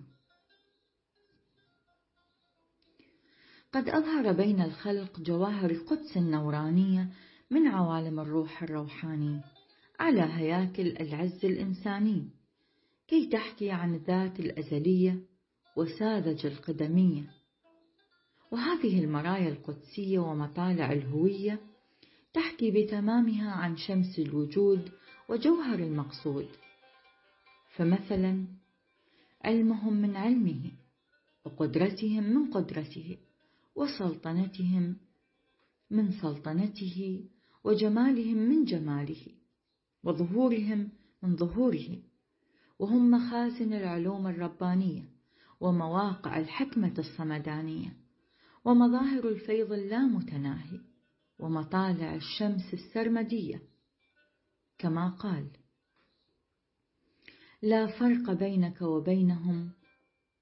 [3.73, 7.13] قد أظهر بين الخلق جواهر القدس النورانية
[7.51, 9.41] من عوالم الروح الروحاني
[10.01, 12.40] على هياكل العز الإنساني.
[13.11, 15.23] كي تحكي عن الذات الأزلية
[15.77, 17.31] وساذج القدمية؟
[18.53, 21.61] وهذه المرايا القدسية ومطالع الهوية
[22.33, 24.91] تحكي بتمامها عن شمس الوجود
[25.29, 26.49] وجوهر المقصود.
[27.77, 28.45] فمثلا
[29.45, 30.71] علمهم من علمه
[31.45, 33.19] وقدرتهم من قدرته
[33.77, 34.97] وسلطنتهم
[35.91, 37.25] من سلطنته
[37.65, 39.27] وجمالهم من جماله
[40.05, 40.89] وظهورهم
[41.23, 42.10] من ظهوره.
[42.81, 45.05] وهم مخازن العلوم الربانية
[45.61, 47.97] ومواقع الحكمة الصمدانية
[48.65, 50.81] ومظاهر الفيض اللامتناهي
[51.39, 53.63] ومطالع الشمس السرمدية.
[54.79, 55.51] كما قال
[57.63, 59.71] لا فرق بينك وبينهم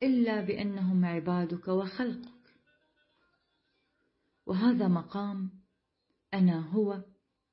[0.03, 2.55] إلا بأنهم عبادك وخلقك.
[4.47, 5.51] وهذا مقام
[6.35, 7.05] أنا هو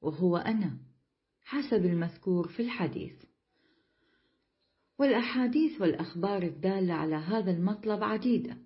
[0.01, 0.77] وهو أنا
[1.43, 3.34] حسب المذكور في الحديث.
[4.99, 8.57] والأحاديث والأخبار الدالة على هذا المطلب عديدة.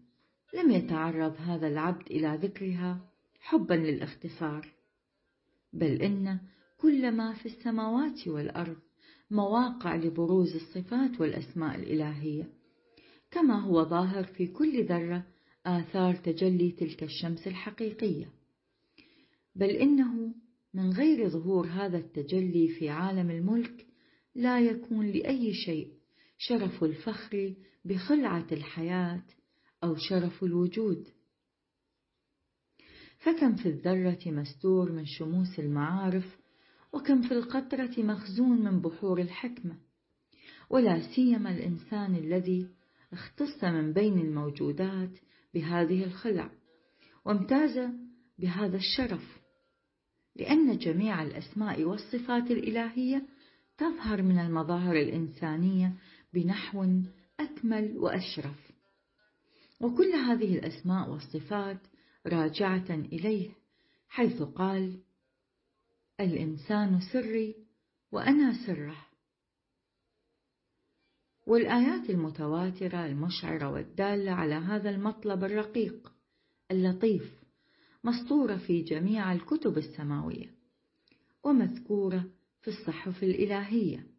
[0.54, 3.10] لم يتعرض هذا العبد إلى ذكرها
[3.40, 4.68] حبا للاختصار.
[5.74, 6.40] بل إن
[6.78, 8.78] كل ما في السماوات والأرض
[9.32, 12.50] مواقع لبروز الصفات والأسماء الإلهية.
[13.32, 15.26] كما هو ظاهر في كل ذرة
[15.66, 18.30] آثار تجلي تلك الشمس الحقيقية.
[19.56, 20.34] بل إنه
[20.74, 23.88] من غير ظهور هذا التجلي في عالم الملك
[24.36, 25.99] لا يكون لأي شيء
[26.42, 29.24] شرف الفخر بخلعة الحياة
[29.84, 31.08] أو شرف الوجود.
[33.18, 36.40] فكم في الذرة مستور من شموس المعارف
[36.94, 39.78] وكم في القطرة مخزون من بحور الحكمة.
[40.70, 42.70] ولا سيما الإنسان الذي
[43.14, 45.20] اختص من بين الموجودات
[45.54, 46.52] بهذه الخلع
[47.26, 47.92] وامتاز
[48.38, 49.40] بهذا الشرف.
[50.36, 53.26] لأن جميع الأسماء والصفات الإلهية
[53.80, 55.94] تظهر من المظاهر الإنسانية
[56.34, 57.02] بنحو
[57.40, 58.72] أكمل وأشرف.
[59.82, 61.80] وكل هذه الأسماء والصفات
[62.28, 63.50] راجعة إليه
[64.10, 65.00] حيث قال
[66.20, 67.56] الإنسان سري
[68.12, 69.06] وأنا سره.
[71.48, 76.12] والآيات المتواترة المشعرة والدالة على هذا المطلب الرقيق
[76.72, 77.40] اللطيف
[78.04, 80.52] مسطورة في جميع الكتب السماوية
[81.44, 82.26] ومذكورة
[82.62, 84.19] في الصحف الإلهية.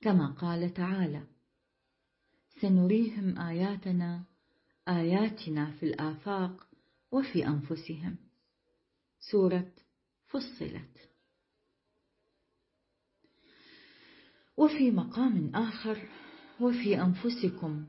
[0.00, 1.26] كما قال تعالى
[2.60, 4.24] سنريهم آياتنا
[4.88, 6.66] آياتنا في الآفاق
[7.10, 8.16] وفي أنفسهم.
[9.20, 9.72] سورة
[10.26, 11.10] فصلت.
[14.56, 16.08] وفي مقام آخر
[16.60, 17.86] وفي أنفسكم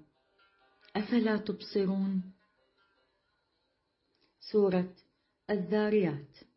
[0.95, 2.33] أفلا تبصرون؟
[4.39, 4.95] سورة
[5.49, 6.50] الذاريات.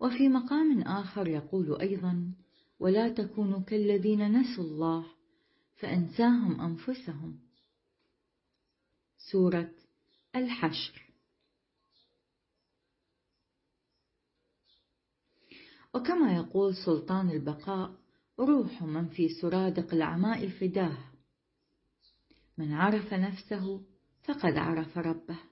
[0.00, 2.32] وفي مقام آخر يقول أيضا
[2.78, 5.06] ولا تكونوا كالذين نسوا الله
[5.76, 7.38] فأنساهم أنفسهم.
[9.32, 9.72] سورة
[10.36, 11.06] الحشر.
[15.94, 17.94] وكما يقول سلطان البقاء
[18.38, 20.98] روح من في سرادق العماء فداه
[22.58, 23.84] من عرف نفسه
[24.22, 25.49] فقد عرف ربه.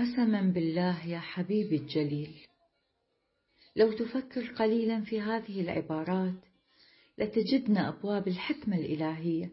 [0.00, 2.46] قسما بالله يا حبيبي الجليل.
[3.76, 6.34] لو تفكر قليلا في هذه العبارات
[7.18, 9.50] لتجدن أبواب الحكمة الإلهية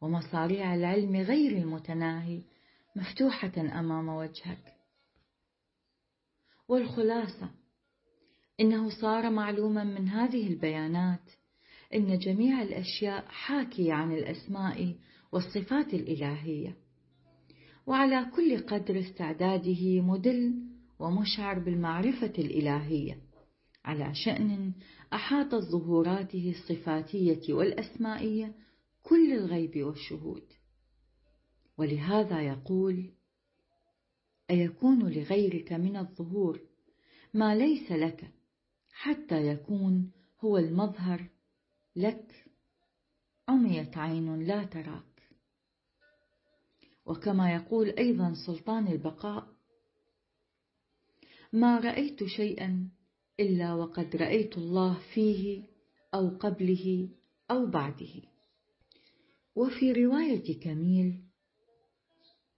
[0.00, 2.42] ومصاريع العلم غير المتناهي
[2.96, 4.74] مفتوحة أمام وجهك.
[6.68, 7.50] والخلاصة
[8.60, 11.30] إنه صار معلوما من هذه البيانات
[11.94, 14.94] إن جميع الأشياء حاكية عن الأسماء
[15.32, 16.87] والصفات الإلهية.
[17.88, 20.54] وعلى كل قدر استعداده مدل
[20.98, 23.18] ومشعر بالمعرفة الإلهية.
[23.84, 24.72] على شأن
[25.12, 28.54] أحاطت ظهوراته الصفاتية والأسمائية
[29.02, 30.42] كل الغيب والشهود.
[31.78, 33.10] ولهذا يقول
[34.50, 36.60] أيكون لغيرك من الظهور
[37.34, 38.30] ما ليس لك
[38.92, 40.10] حتى يكون
[40.40, 41.28] هو المظهر
[41.96, 42.44] لك؟
[43.48, 45.17] عميت عين لا تراك.
[47.08, 49.48] وكما يقول أيضا سلطان البقاء
[51.52, 52.88] ما رأيت شيئا
[53.40, 55.62] إلا وقد رأيت الله فيه
[56.14, 57.08] أو قبله
[57.50, 58.22] أو بعده.
[59.56, 61.22] وفي رواية كميل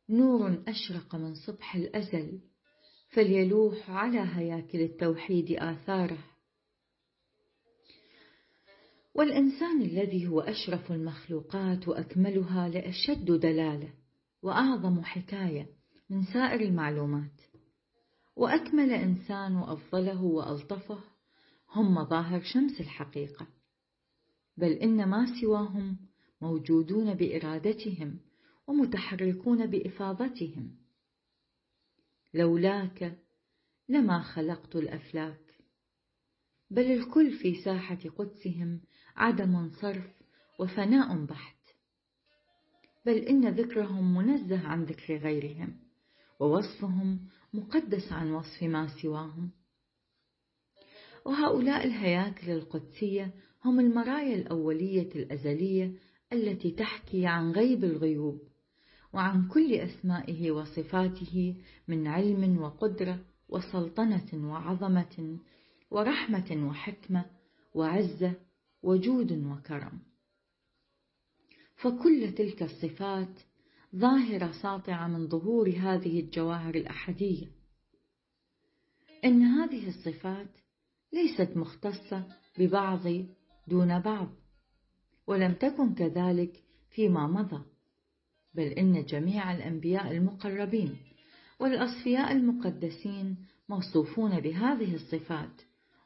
[0.09, 2.41] نور أشرق من صبح الأزل
[3.11, 6.19] فليلوح على هياكل التوحيد آثاره.
[9.15, 14.00] والإنسان الذي هو أشرف المخلوقات وأكملها لأشد دلالة.
[14.43, 15.67] وأعظم حكاية
[16.11, 17.41] من سائر المعلومات.
[18.37, 21.01] وأكمل إنسان وأفضله وألطفه
[21.71, 23.47] هم مظاهر شمس الحقيقة
[24.57, 25.97] بل إن ما سواهم
[26.41, 28.19] موجودون بإرادتهم
[28.67, 30.77] ومتحركون بإفاضتهم.
[32.35, 33.19] لولاك
[33.89, 35.55] لما خلقت الأفلاك
[36.71, 38.81] بل الكل في ساحة قدسهم
[39.17, 40.11] عدم صرف
[40.59, 41.60] وفناء بحت.
[43.07, 45.77] بل إن ذكرهم منزه عن ذكر غيرهم
[46.41, 47.21] ووصفهم
[47.55, 49.51] مقدس عن وصف ما سواهم.
[51.27, 53.35] وهؤلاء الهياكل القدسية
[53.65, 55.93] هم المرايا الأولية الأزلية
[56.33, 58.41] التي تحكي عن غيب الغيوب
[59.13, 61.57] وعن كل أسمائه وصفاته
[61.89, 65.39] من علم وقدرة وسلطنة وعظمة
[65.91, 67.25] ورحمة وحكمة
[67.75, 68.35] وعزة
[68.83, 70.10] وجود وكرم.
[71.83, 73.41] فكل تلك الصفات
[73.97, 77.47] ظاهرة ساطعة من ظهور هذه الجواهر الأحدية.
[79.25, 80.51] إن هذه الصفات
[81.13, 82.27] ليست مختصة
[82.59, 83.03] ببعض
[83.69, 84.29] دون بعض
[85.27, 87.63] ولم تكن كذلك فيما مضى
[88.55, 90.97] بل إن جميع الأنبياء المقربين
[91.61, 93.37] والأصفياء المقدسين
[93.69, 95.63] موصوفون بهذه الصفات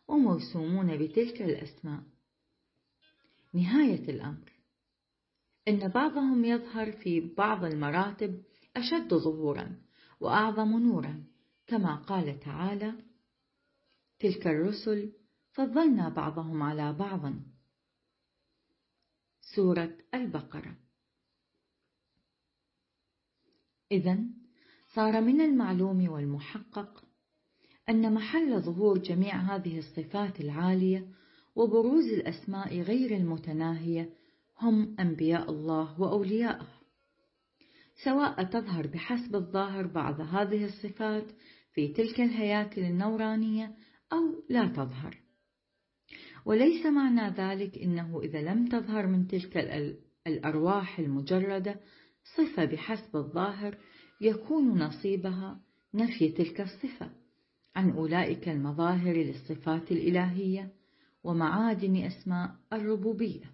[0.08, 2.02] وموسومون بتلك الأسماء.
[3.54, 4.53] نهاية الأمر.
[5.68, 8.42] إن بعضهم يظهر في بعض المراتب
[8.76, 9.76] أشد ظهورا
[10.20, 11.24] وأعظم نورا
[11.66, 12.94] كما قال تعالى
[14.18, 15.12] تلك الرسل
[15.52, 17.32] فضلنا بعضهم على بعض
[19.40, 20.76] سورة البقرة.
[23.92, 24.18] إذا
[24.94, 27.04] صار من المعلوم والمحقق
[27.88, 31.08] أن محل ظهور جميع هذه الصفات العالية
[31.56, 34.14] وبروز الأسماء غير المتناهية
[34.64, 36.66] هم أنبياء الله وأولياءه.
[38.04, 41.24] سواء تظهر بحسب الظاهر بعض هذه الصفات
[41.74, 43.76] في تلك الهياكل النورانية
[44.12, 45.18] أو لا تظهر.
[46.44, 49.56] وليس معنى ذلك إنه إذا لم تظهر من تلك
[50.26, 51.80] الأرواح المجردة
[52.36, 53.78] صفة بحسب الظاهر
[54.20, 55.60] يكون نصيبها
[55.94, 57.10] نفي تلك الصفة
[57.76, 60.72] عن أولئك المظاهر للصفات الإلهية
[61.24, 63.53] ومعادن أسماء الربوبية.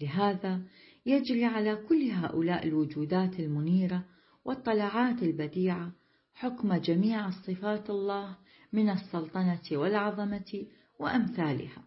[0.00, 0.62] لهذا
[1.06, 4.04] يجري على كل هؤلاء الوجودات المنيرة
[4.44, 5.92] والطلعات البديعة
[6.34, 8.36] حكم جميع صفات الله
[8.72, 10.66] من السلطنة والعظمة
[10.98, 11.84] وأمثالها.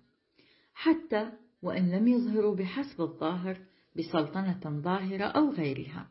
[0.74, 1.32] حتى
[1.62, 3.58] وإن لم يظهروا بحسب الظاهر
[3.98, 6.10] بسلطنة ظاهرة أو غيرها.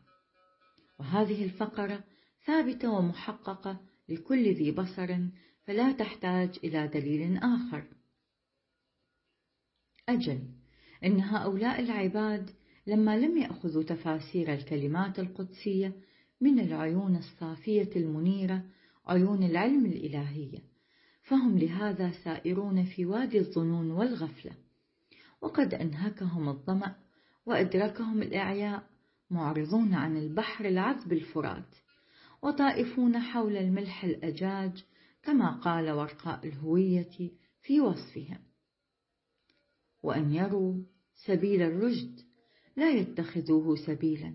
[0.99, 2.03] وهذه الفقرة
[2.45, 3.79] ثابتة ومحققة
[4.09, 5.17] لكل ذي بصر
[5.63, 7.83] فلا تحتاج إلى دليل آخر.
[10.09, 10.60] أجل.
[11.05, 12.49] إن هؤلاء العباد
[12.87, 15.93] لما لم يأخذوا تفاسير الكلمات القدسية
[16.41, 18.63] من العيون الصافية المنيرة
[19.07, 20.59] عيون العلم الإلهية
[21.23, 24.51] فهم لهذا سائرون في وادي الظنون والغفلة.
[25.41, 26.95] وقد أنهكهم الظمأ
[27.45, 28.83] وأدركهم الإعياء
[29.29, 31.75] معرضون عن البحر العذب الفرات
[32.41, 34.83] وطائفون حول الملح الأجاج
[35.23, 37.31] كما قال ورقاء الهوية
[37.61, 38.50] في وصفهم.
[40.03, 40.83] وأن يروا
[41.25, 42.19] سبيل الرشد
[42.75, 44.33] لا يتخذوه سبيلا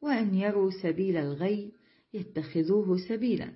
[0.00, 1.72] وأن يروا سبيل الغي
[2.12, 3.52] يتخذوه سبيلا.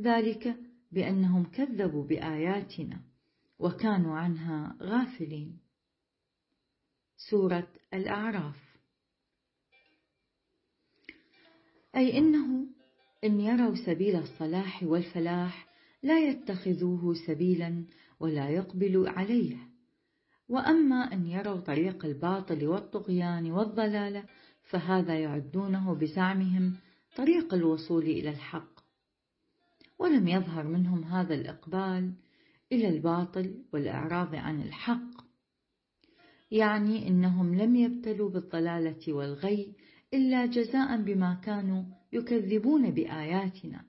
[0.00, 0.56] ذلك
[0.92, 3.00] بأنهم كذبوا بآياتنا
[3.58, 5.58] وكانوا عنها غافلين.
[7.30, 8.78] سورة الأعراف.
[11.96, 12.66] أي إنه
[13.24, 15.66] إن يروا سبيل الصلاح والفلاح
[16.02, 17.84] لا يتخذوه سبيلا
[18.20, 19.75] ولا يقبلوا عليه.
[20.48, 24.24] وأما أن يروا طريق الباطل والطغيان والضلالة
[24.62, 26.76] فهذا يعدونه بزعمهم
[27.16, 28.80] طريق الوصول إلى الحق.
[29.98, 32.12] ولم يظهر منهم هذا الإقبال
[32.72, 35.26] إلى الباطل والإعراض عن الحق.
[36.50, 39.74] يعني إنهم لم يبتلوا بالضلالة والغي
[40.14, 43.84] إلا جزاء بما كانوا يكذبون بآياتنا.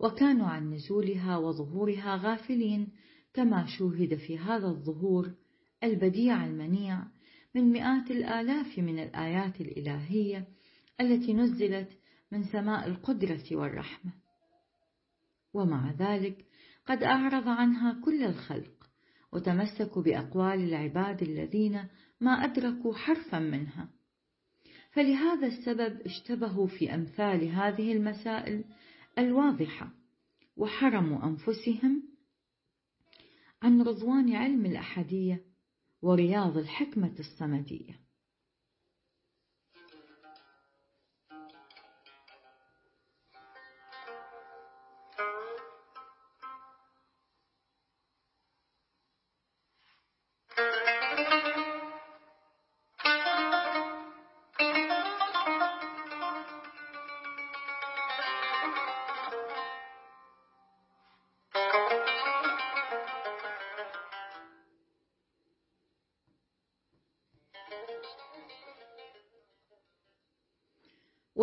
[0.00, 2.88] وكانوا عن نزولها وظهورها غافلين
[3.34, 5.34] كما شوهد في هذا الظهور
[5.84, 7.04] البديع المنيع
[7.54, 10.48] من مئات الآلاف من الآيات الإلهية
[11.00, 11.88] التي نزلت
[12.32, 14.12] من سماء القدرة والرحمة.
[15.54, 16.44] ومع ذلك
[16.86, 18.90] قد أعرض عنها كل الخلق
[19.32, 21.84] وتمسكوا بأقوال العباد الذين
[22.20, 23.88] ما أدركوا حرفا منها.
[24.92, 28.64] فلهذا السبب اشتبهوا في أمثال هذه المسائل
[29.18, 29.90] الواضحة
[30.56, 32.11] وحرموا أنفسهم
[33.62, 35.44] عن رضوان علم الأحدية
[36.02, 38.01] ورياض الحكمة الصمدية.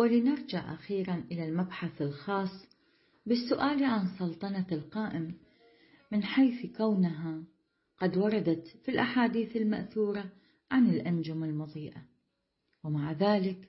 [0.00, 2.66] ولنرجع أخيرا إلى المبحث الخاص
[3.26, 5.34] بالسؤال عن سلطنة القائم
[6.12, 7.42] من حيث كونها
[7.98, 10.32] قد وردت في الأحاديث المأثورة
[10.70, 12.02] عن الأنجم المضيئة.
[12.84, 13.68] ومع ذلك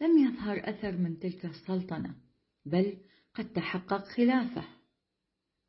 [0.00, 2.14] لم يظهر أثر من تلك السلطنة
[2.66, 2.96] بل
[3.34, 4.64] قد تحقق خلافه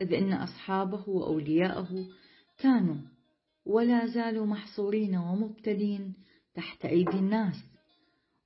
[0.02, 2.08] إذ إن أصحابه وأولياءه
[2.58, 3.02] كانوا
[3.66, 6.14] ولا زالوا محصورين ومبتلين
[6.56, 7.75] تحت أيدي الناس.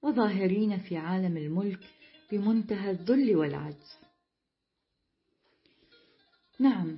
[0.02, 1.80] وظاهرين في عالم الملك
[2.32, 4.00] بمنتهى الذل والعجز.
[6.60, 6.98] نعم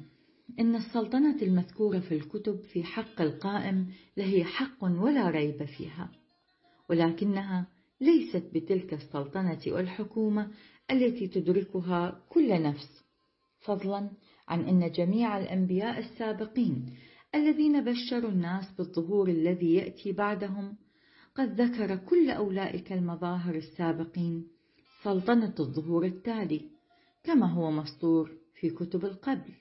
[0.59, 3.87] إن السلطنة المذكورة في الكتب في حق القائم
[4.17, 6.09] لهي حق ولا ريب فيها
[6.89, 7.67] ولكنها
[8.01, 10.51] ليست بتلك السلطنة والحكومة
[10.91, 13.03] التي تدركها كل نفس
[13.59, 14.11] فضلا
[14.47, 16.93] عن أن جميع الأنبياء السابقين
[17.35, 20.77] الذين بشروا الناس بالظهور الذي يأتي بعدهم
[21.35, 24.47] قد ذكر كل أولئك المظاهر السابقين
[25.03, 26.69] سلطنة الظهور التالي
[27.23, 29.53] كما هو مسطور في كتب القبل.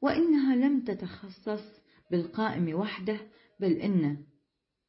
[0.00, 1.62] وإنها لم تتخصص
[2.10, 3.20] بالقائم وحده
[3.60, 4.24] بل إن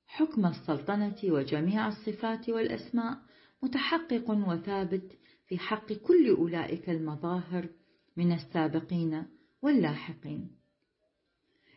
[0.07, 3.17] حكم السلطنة وجميع الصفات والأسماء
[3.63, 5.17] متحقق وثابت
[5.47, 7.69] في حق كل أولئك المظاهر
[8.17, 9.25] من السابقين
[9.61, 10.57] واللاحقين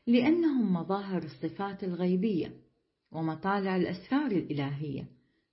[0.07, 2.70] لأنهم مظاهر الصفات الغيبية.
[3.13, 5.07] ومطالع الأسرار الإلهية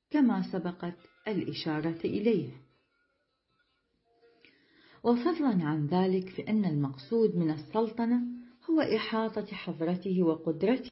[0.10, 0.98] كما سبقت
[1.28, 2.50] الإشارة إليه.
[5.04, 8.22] وفضلا عن ذلك فإن المقصود من السلطنة
[8.70, 10.92] هو إحاطة حضرته وقدرته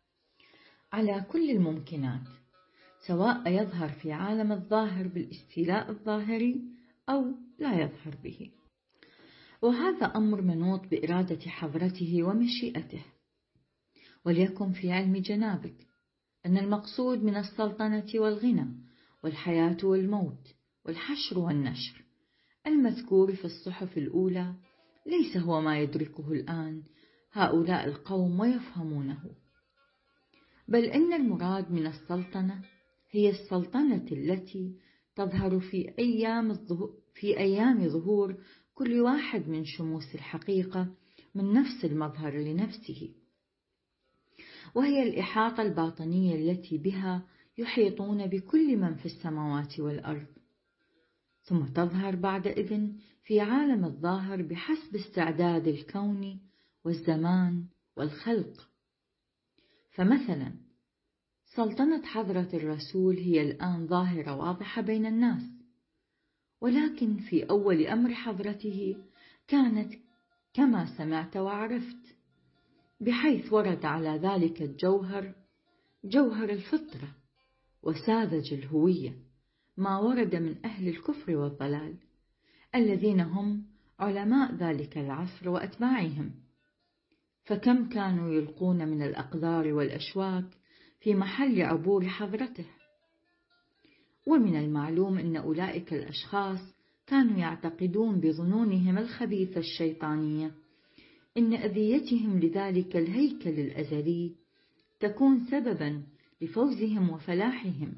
[0.93, 2.28] على كل الممكنات
[3.07, 6.61] سواء يظهر في عالم الظاهر بالاستيلاء الظاهري
[7.09, 8.51] أو لا يظهر به.
[9.61, 13.05] وهذا أمر منوط بإرادة حضرته ومشيئته
[14.26, 15.94] وليكن في علم جنابك.
[16.45, 18.67] أن المقصود من السلطنة والغنى
[19.23, 20.53] والحياة والموت
[20.85, 22.05] والحشر والنشر.
[22.67, 24.53] المذكور في الصحف الأولى
[25.05, 26.83] ليس هو ما يدركه الآن
[27.31, 29.31] هؤلاء القوم ويفهمونه.
[30.67, 32.61] بل إن المراد من السلطنة
[33.11, 34.75] هي السلطنة التي
[35.15, 36.53] تظهر في أيام,
[37.13, 38.37] في أيام ظهور
[38.73, 40.87] كل واحد من شموس الحقيقة
[41.35, 43.13] من نفس المظهر لنفسه.
[44.76, 50.28] وهي الإحاطة الباطنية التي بها يحيطون بكل من في السماوات والأرض.
[51.43, 56.39] ثم تظهر بعد إذن في عالم الظاهر بحسب استعداد الكون
[56.86, 57.65] والزمان
[57.97, 58.69] والخلق.
[59.91, 60.53] فمثلا
[61.45, 65.43] سلطنة حضرة الرسول هي الآن ظاهرة واضحة بين الناس.
[66.61, 68.95] ولكن في أول أمر حضرته
[69.47, 69.93] كانت
[70.53, 72.05] كما سمعت وعرفت.
[72.99, 75.35] بحيث ورد على ذلك الجوهر
[76.03, 77.15] جوهر الفطرة
[77.83, 79.13] وساذج الهوية
[79.77, 81.95] ما ورد من أهل الكفر والضلال
[82.75, 83.63] الذين هم
[83.99, 86.31] علماء ذلك العصر وأتباعهم.
[87.45, 90.45] فكم كانوا يلقون من الأقدار والأشواك
[90.99, 92.65] في محل عبور حضرته؟
[94.27, 96.59] ومن المعلوم أن أولئك الأشخاص
[97.07, 100.51] كانوا يعتقدون بظنونهم الخبيثة الشيطانية.
[101.38, 104.36] إن أذيتهم لذلك الهيكل الأزلي
[104.99, 106.03] تكون سببا
[106.41, 107.93] لفوزهم وفلاحهم.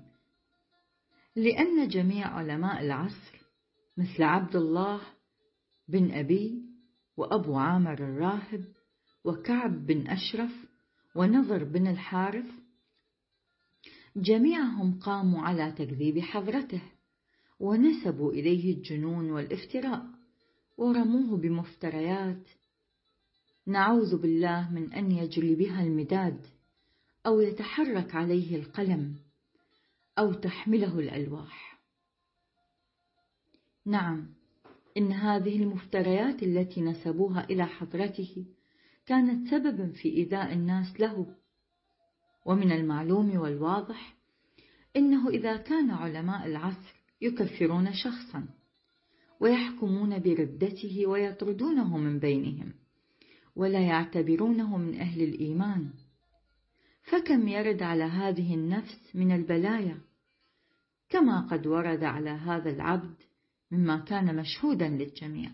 [1.36, 3.38] لأن جميع علماء العصر
[3.98, 5.02] مثل عبد الله
[5.88, 6.62] بن أبي
[7.18, 8.64] وأبو عامر الراهب
[9.24, 10.52] وكعب بن أشرف
[11.16, 12.46] ونضر بن الحارث
[14.16, 16.82] جميعهم قاموا على تكذيب حضرته
[17.60, 20.06] ونسبوا إليه الجنون والافتراء
[20.78, 22.48] ورموه بمفتريات
[23.68, 26.48] نعوذ بالله من أن يجري بها المداد
[27.26, 29.16] أو يتحرك عليه القلم
[30.20, 31.80] أو تحمله الألواح.
[33.86, 34.30] نعم
[34.98, 38.46] إن هذه المفتريات التي نسبوها إلى حضرته
[39.06, 41.36] كانت سببا في إيذاء الناس له.
[42.46, 44.16] ومن المعلوم والواضح
[44.96, 48.48] إنه إذا كان علماء العصر يكفرون شخصا
[49.40, 52.87] ويحكمون بردته ويطردونه من بينهم.
[53.58, 55.94] ولا يعتبرونه من أهل الإيمان.
[57.04, 60.02] فكم يرد على هذه النفس من البلايا؟
[61.10, 63.16] كما قد ورد على هذا العبد
[63.72, 65.52] مما كان مشهودا للجميع.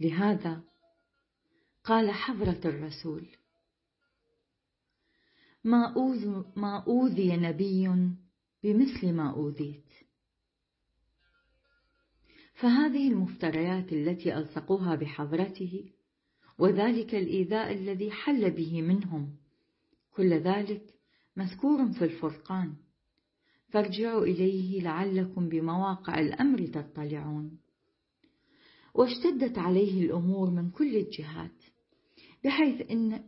[0.00, 0.62] لهذا
[1.84, 3.26] قال حضرة الرسول
[5.64, 7.88] ما, أوذ ما أوذي نبي
[8.62, 9.89] بمثل ما أوذيت.
[12.60, 15.84] فهذه المفتريات التي ألصقوها بحضرته
[16.58, 19.36] وذلك الإيذاء الذي حل به منهم.
[20.10, 20.94] كل ذلك
[21.36, 22.74] مذكور في الفرقان.
[23.68, 27.58] فارجعوا إليه لعلكم بمواقع الأمر تطلعون.
[28.94, 31.62] واشتدت عليه الأمور من كل الجهات
[32.44, 33.24] بحيث إن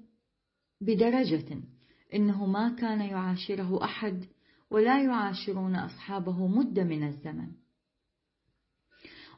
[0.81, 1.63] بدرجة
[2.15, 4.25] إنه ما كان يعاشره أحد
[4.71, 7.62] ولا يعاشرون أصحابه مدة من الزمن.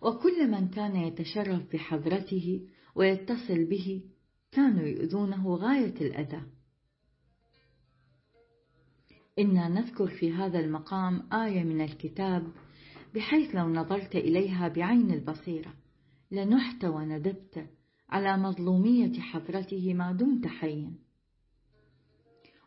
[0.05, 4.03] وكل من كان يتشرف بحضرته ويتصل به
[4.53, 6.43] كانوا يؤذونه غاية الأذى.
[9.39, 12.53] إنا نذكر في هذا المقام آية من الكتاب
[13.15, 15.75] بحيث لو نظرت إليها بعين البصيرة
[16.31, 17.67] لنحت وندبت
[18.09, 20.93] على مظلومية حضرته ما دمت حيا.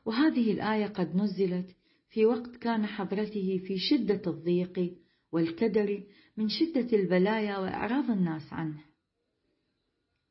[0.06, 1.76] وهذه الآية قد نزلت
[2.10, 4.98] في وقت كان حضرته في شدة الضيق
[5.32, 6.04] والكدر
[6.38, 8.84] من شدة البلايا وإعراض الناس عنه.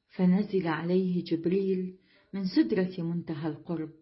[0.08, 1.98] فنزل عليه جبريل
[2.32, 3.92] من سدرة منتهى القرب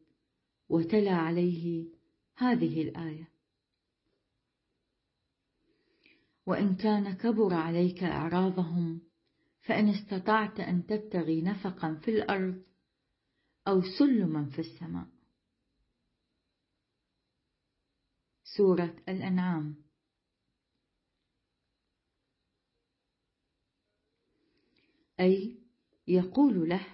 [0.69, 1.89] وتلا عليه
[2.37, 3.29] هذه الآية.
[6.47, 9.01] وإن كان كبر عليك إعراضهم
[9.61, 12.63] فإن استطعت أن تبتغي نفقا في الأرض
[13.69, 15.07] أو سلما في السماء.
[18.57, 19.84] سورة الأنعام.
[25.21, 25.59] أي
[26.09, 26.87] يقول له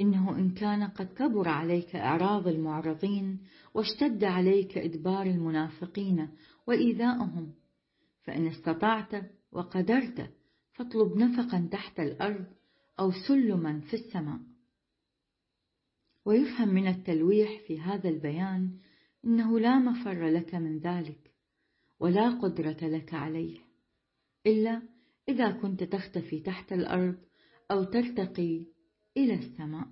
[0.00, 3.40] إنه إن كان قد كبر عليك إعراض المعرضين
[3.74, 6.28] واشتد عليك إدبار المنافقين
[6.66, 7.54] وإيذاؤهم
[8.22, 9.14] فإن استطعت
[9.52, 10.30] وقدرت
[10.72, 12.46] فاطلب نفقا تحت الأرض
[13.00, 14.40] أو سلما في السماء.
[16.24, 18.78] ويفهم من التلويح في هذا البيان
[19.24, 21.32] إنه لا مفر لك من ذلك
[22.00, 23.58] ولا قدرة لك عليه
[24.46, 24.82] إلا
[25.28, 27.16] إذا كنت تختفي تحت الأرض
[27.70, 28.66] أو ترتقي
[29.16, 29.88] إلى السماء.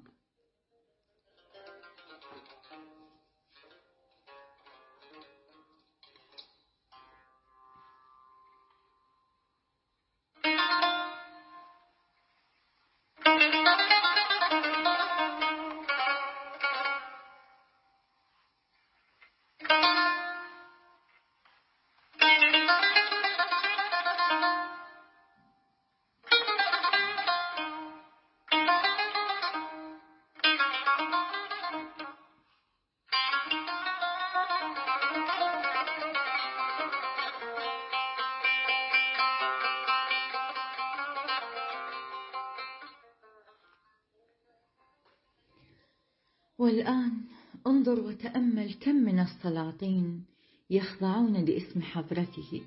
[49.45, 50.25] السلاطين
[50.71, 52.63] يخضعون لاسم حضرته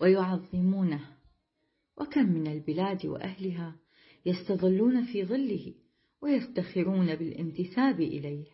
[0.00, 1.00] ويعظمونه.
[2.00, 3.76] وكم من البلاد وأهلها
[4.26, 5.74] يستظلون في ظله
[6.22, 8.46] ويفتخرون بالانتساب إليه.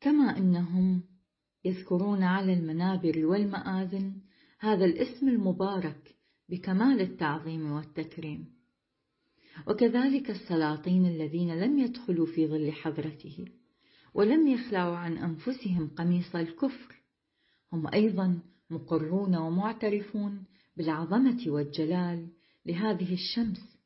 [0.00, 1.02] كما أنهم
[1.64, 4.20] يذكرون على المنابر والمآذن
[4.58, 6.16] هذا الاسم المبارك
[6.48, 8.52] بكمال التعظيم والتكريم.
[9.68, 13.46] وكذلك السلاطين الذين لم يدخلوا في ظل حضرته
[14.14, 17.02] ولم يخلعوا عن أنفسهم قميص الكفر.
[17.72, 18.40] هم أيضا
[18.70, 20.44] مقرون ومعترفون
[20.76, 22.28] بالعظمة والجلال
[22.66, 23.78] لهذه الشمس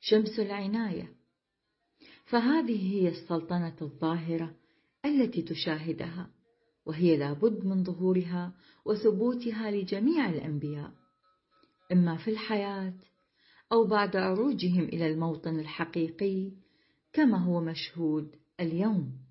[0.00, 1.12] شمس العناية.
[2.24, 4.54] فهذه هي السلطنة الظاهرة
[5.04, 6.30] التي تشاهدها
[6.86, 8.52] وهي لابد من ظهورها
[8.84, 10.92] وثبوتها لجميع الأنبياء.
[11.92, 12.94] إما في الحياة
[13.72, 16.52] أو بعد عروجهم إلى الموطن الحقيقي
[17.12, 19.21] كما هو مشهود اليوم.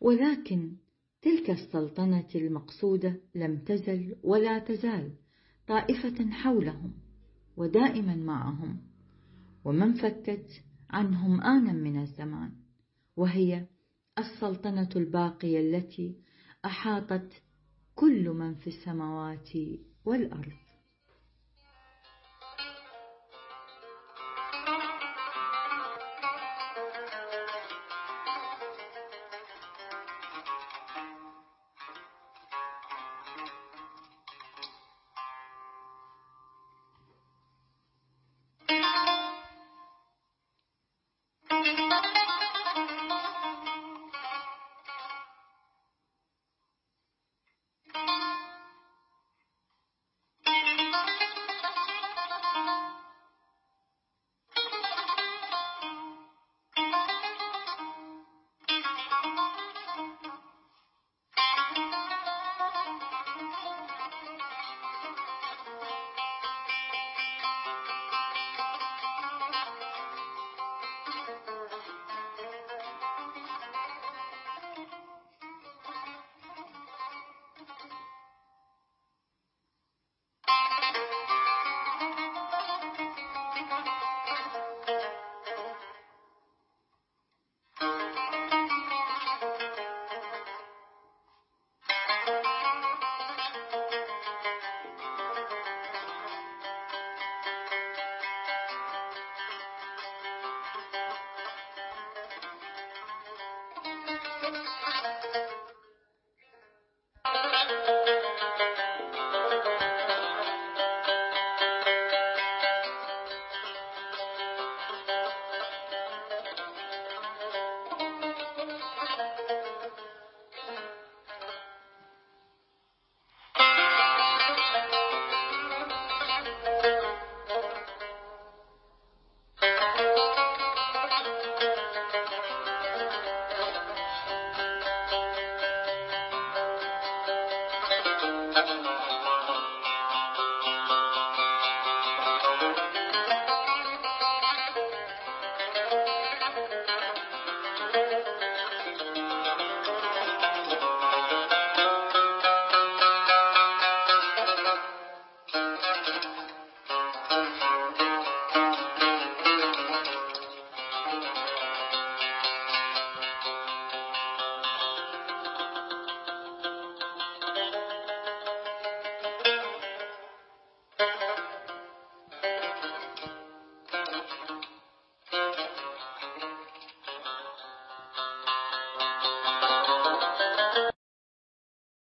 [0.00, 0.76] ولكن
[1.22, 5.12] تلك السلطنة المقصودة لم تزل ولا تزال
[5.66, 6.92] طائفة حولهم
[7.56, 8.80] ودائما معهم
[9.64, 12.52] وما انفكت عنهم آنا من الزمان
[13.16, 13.66] وهي
[14.18, 16.16] السلطنة الباقية التي
[16.64, 17.42] أحاطت
[17.94, 19.50] كل من في السماوات
[20.04, 20.67] والأرض.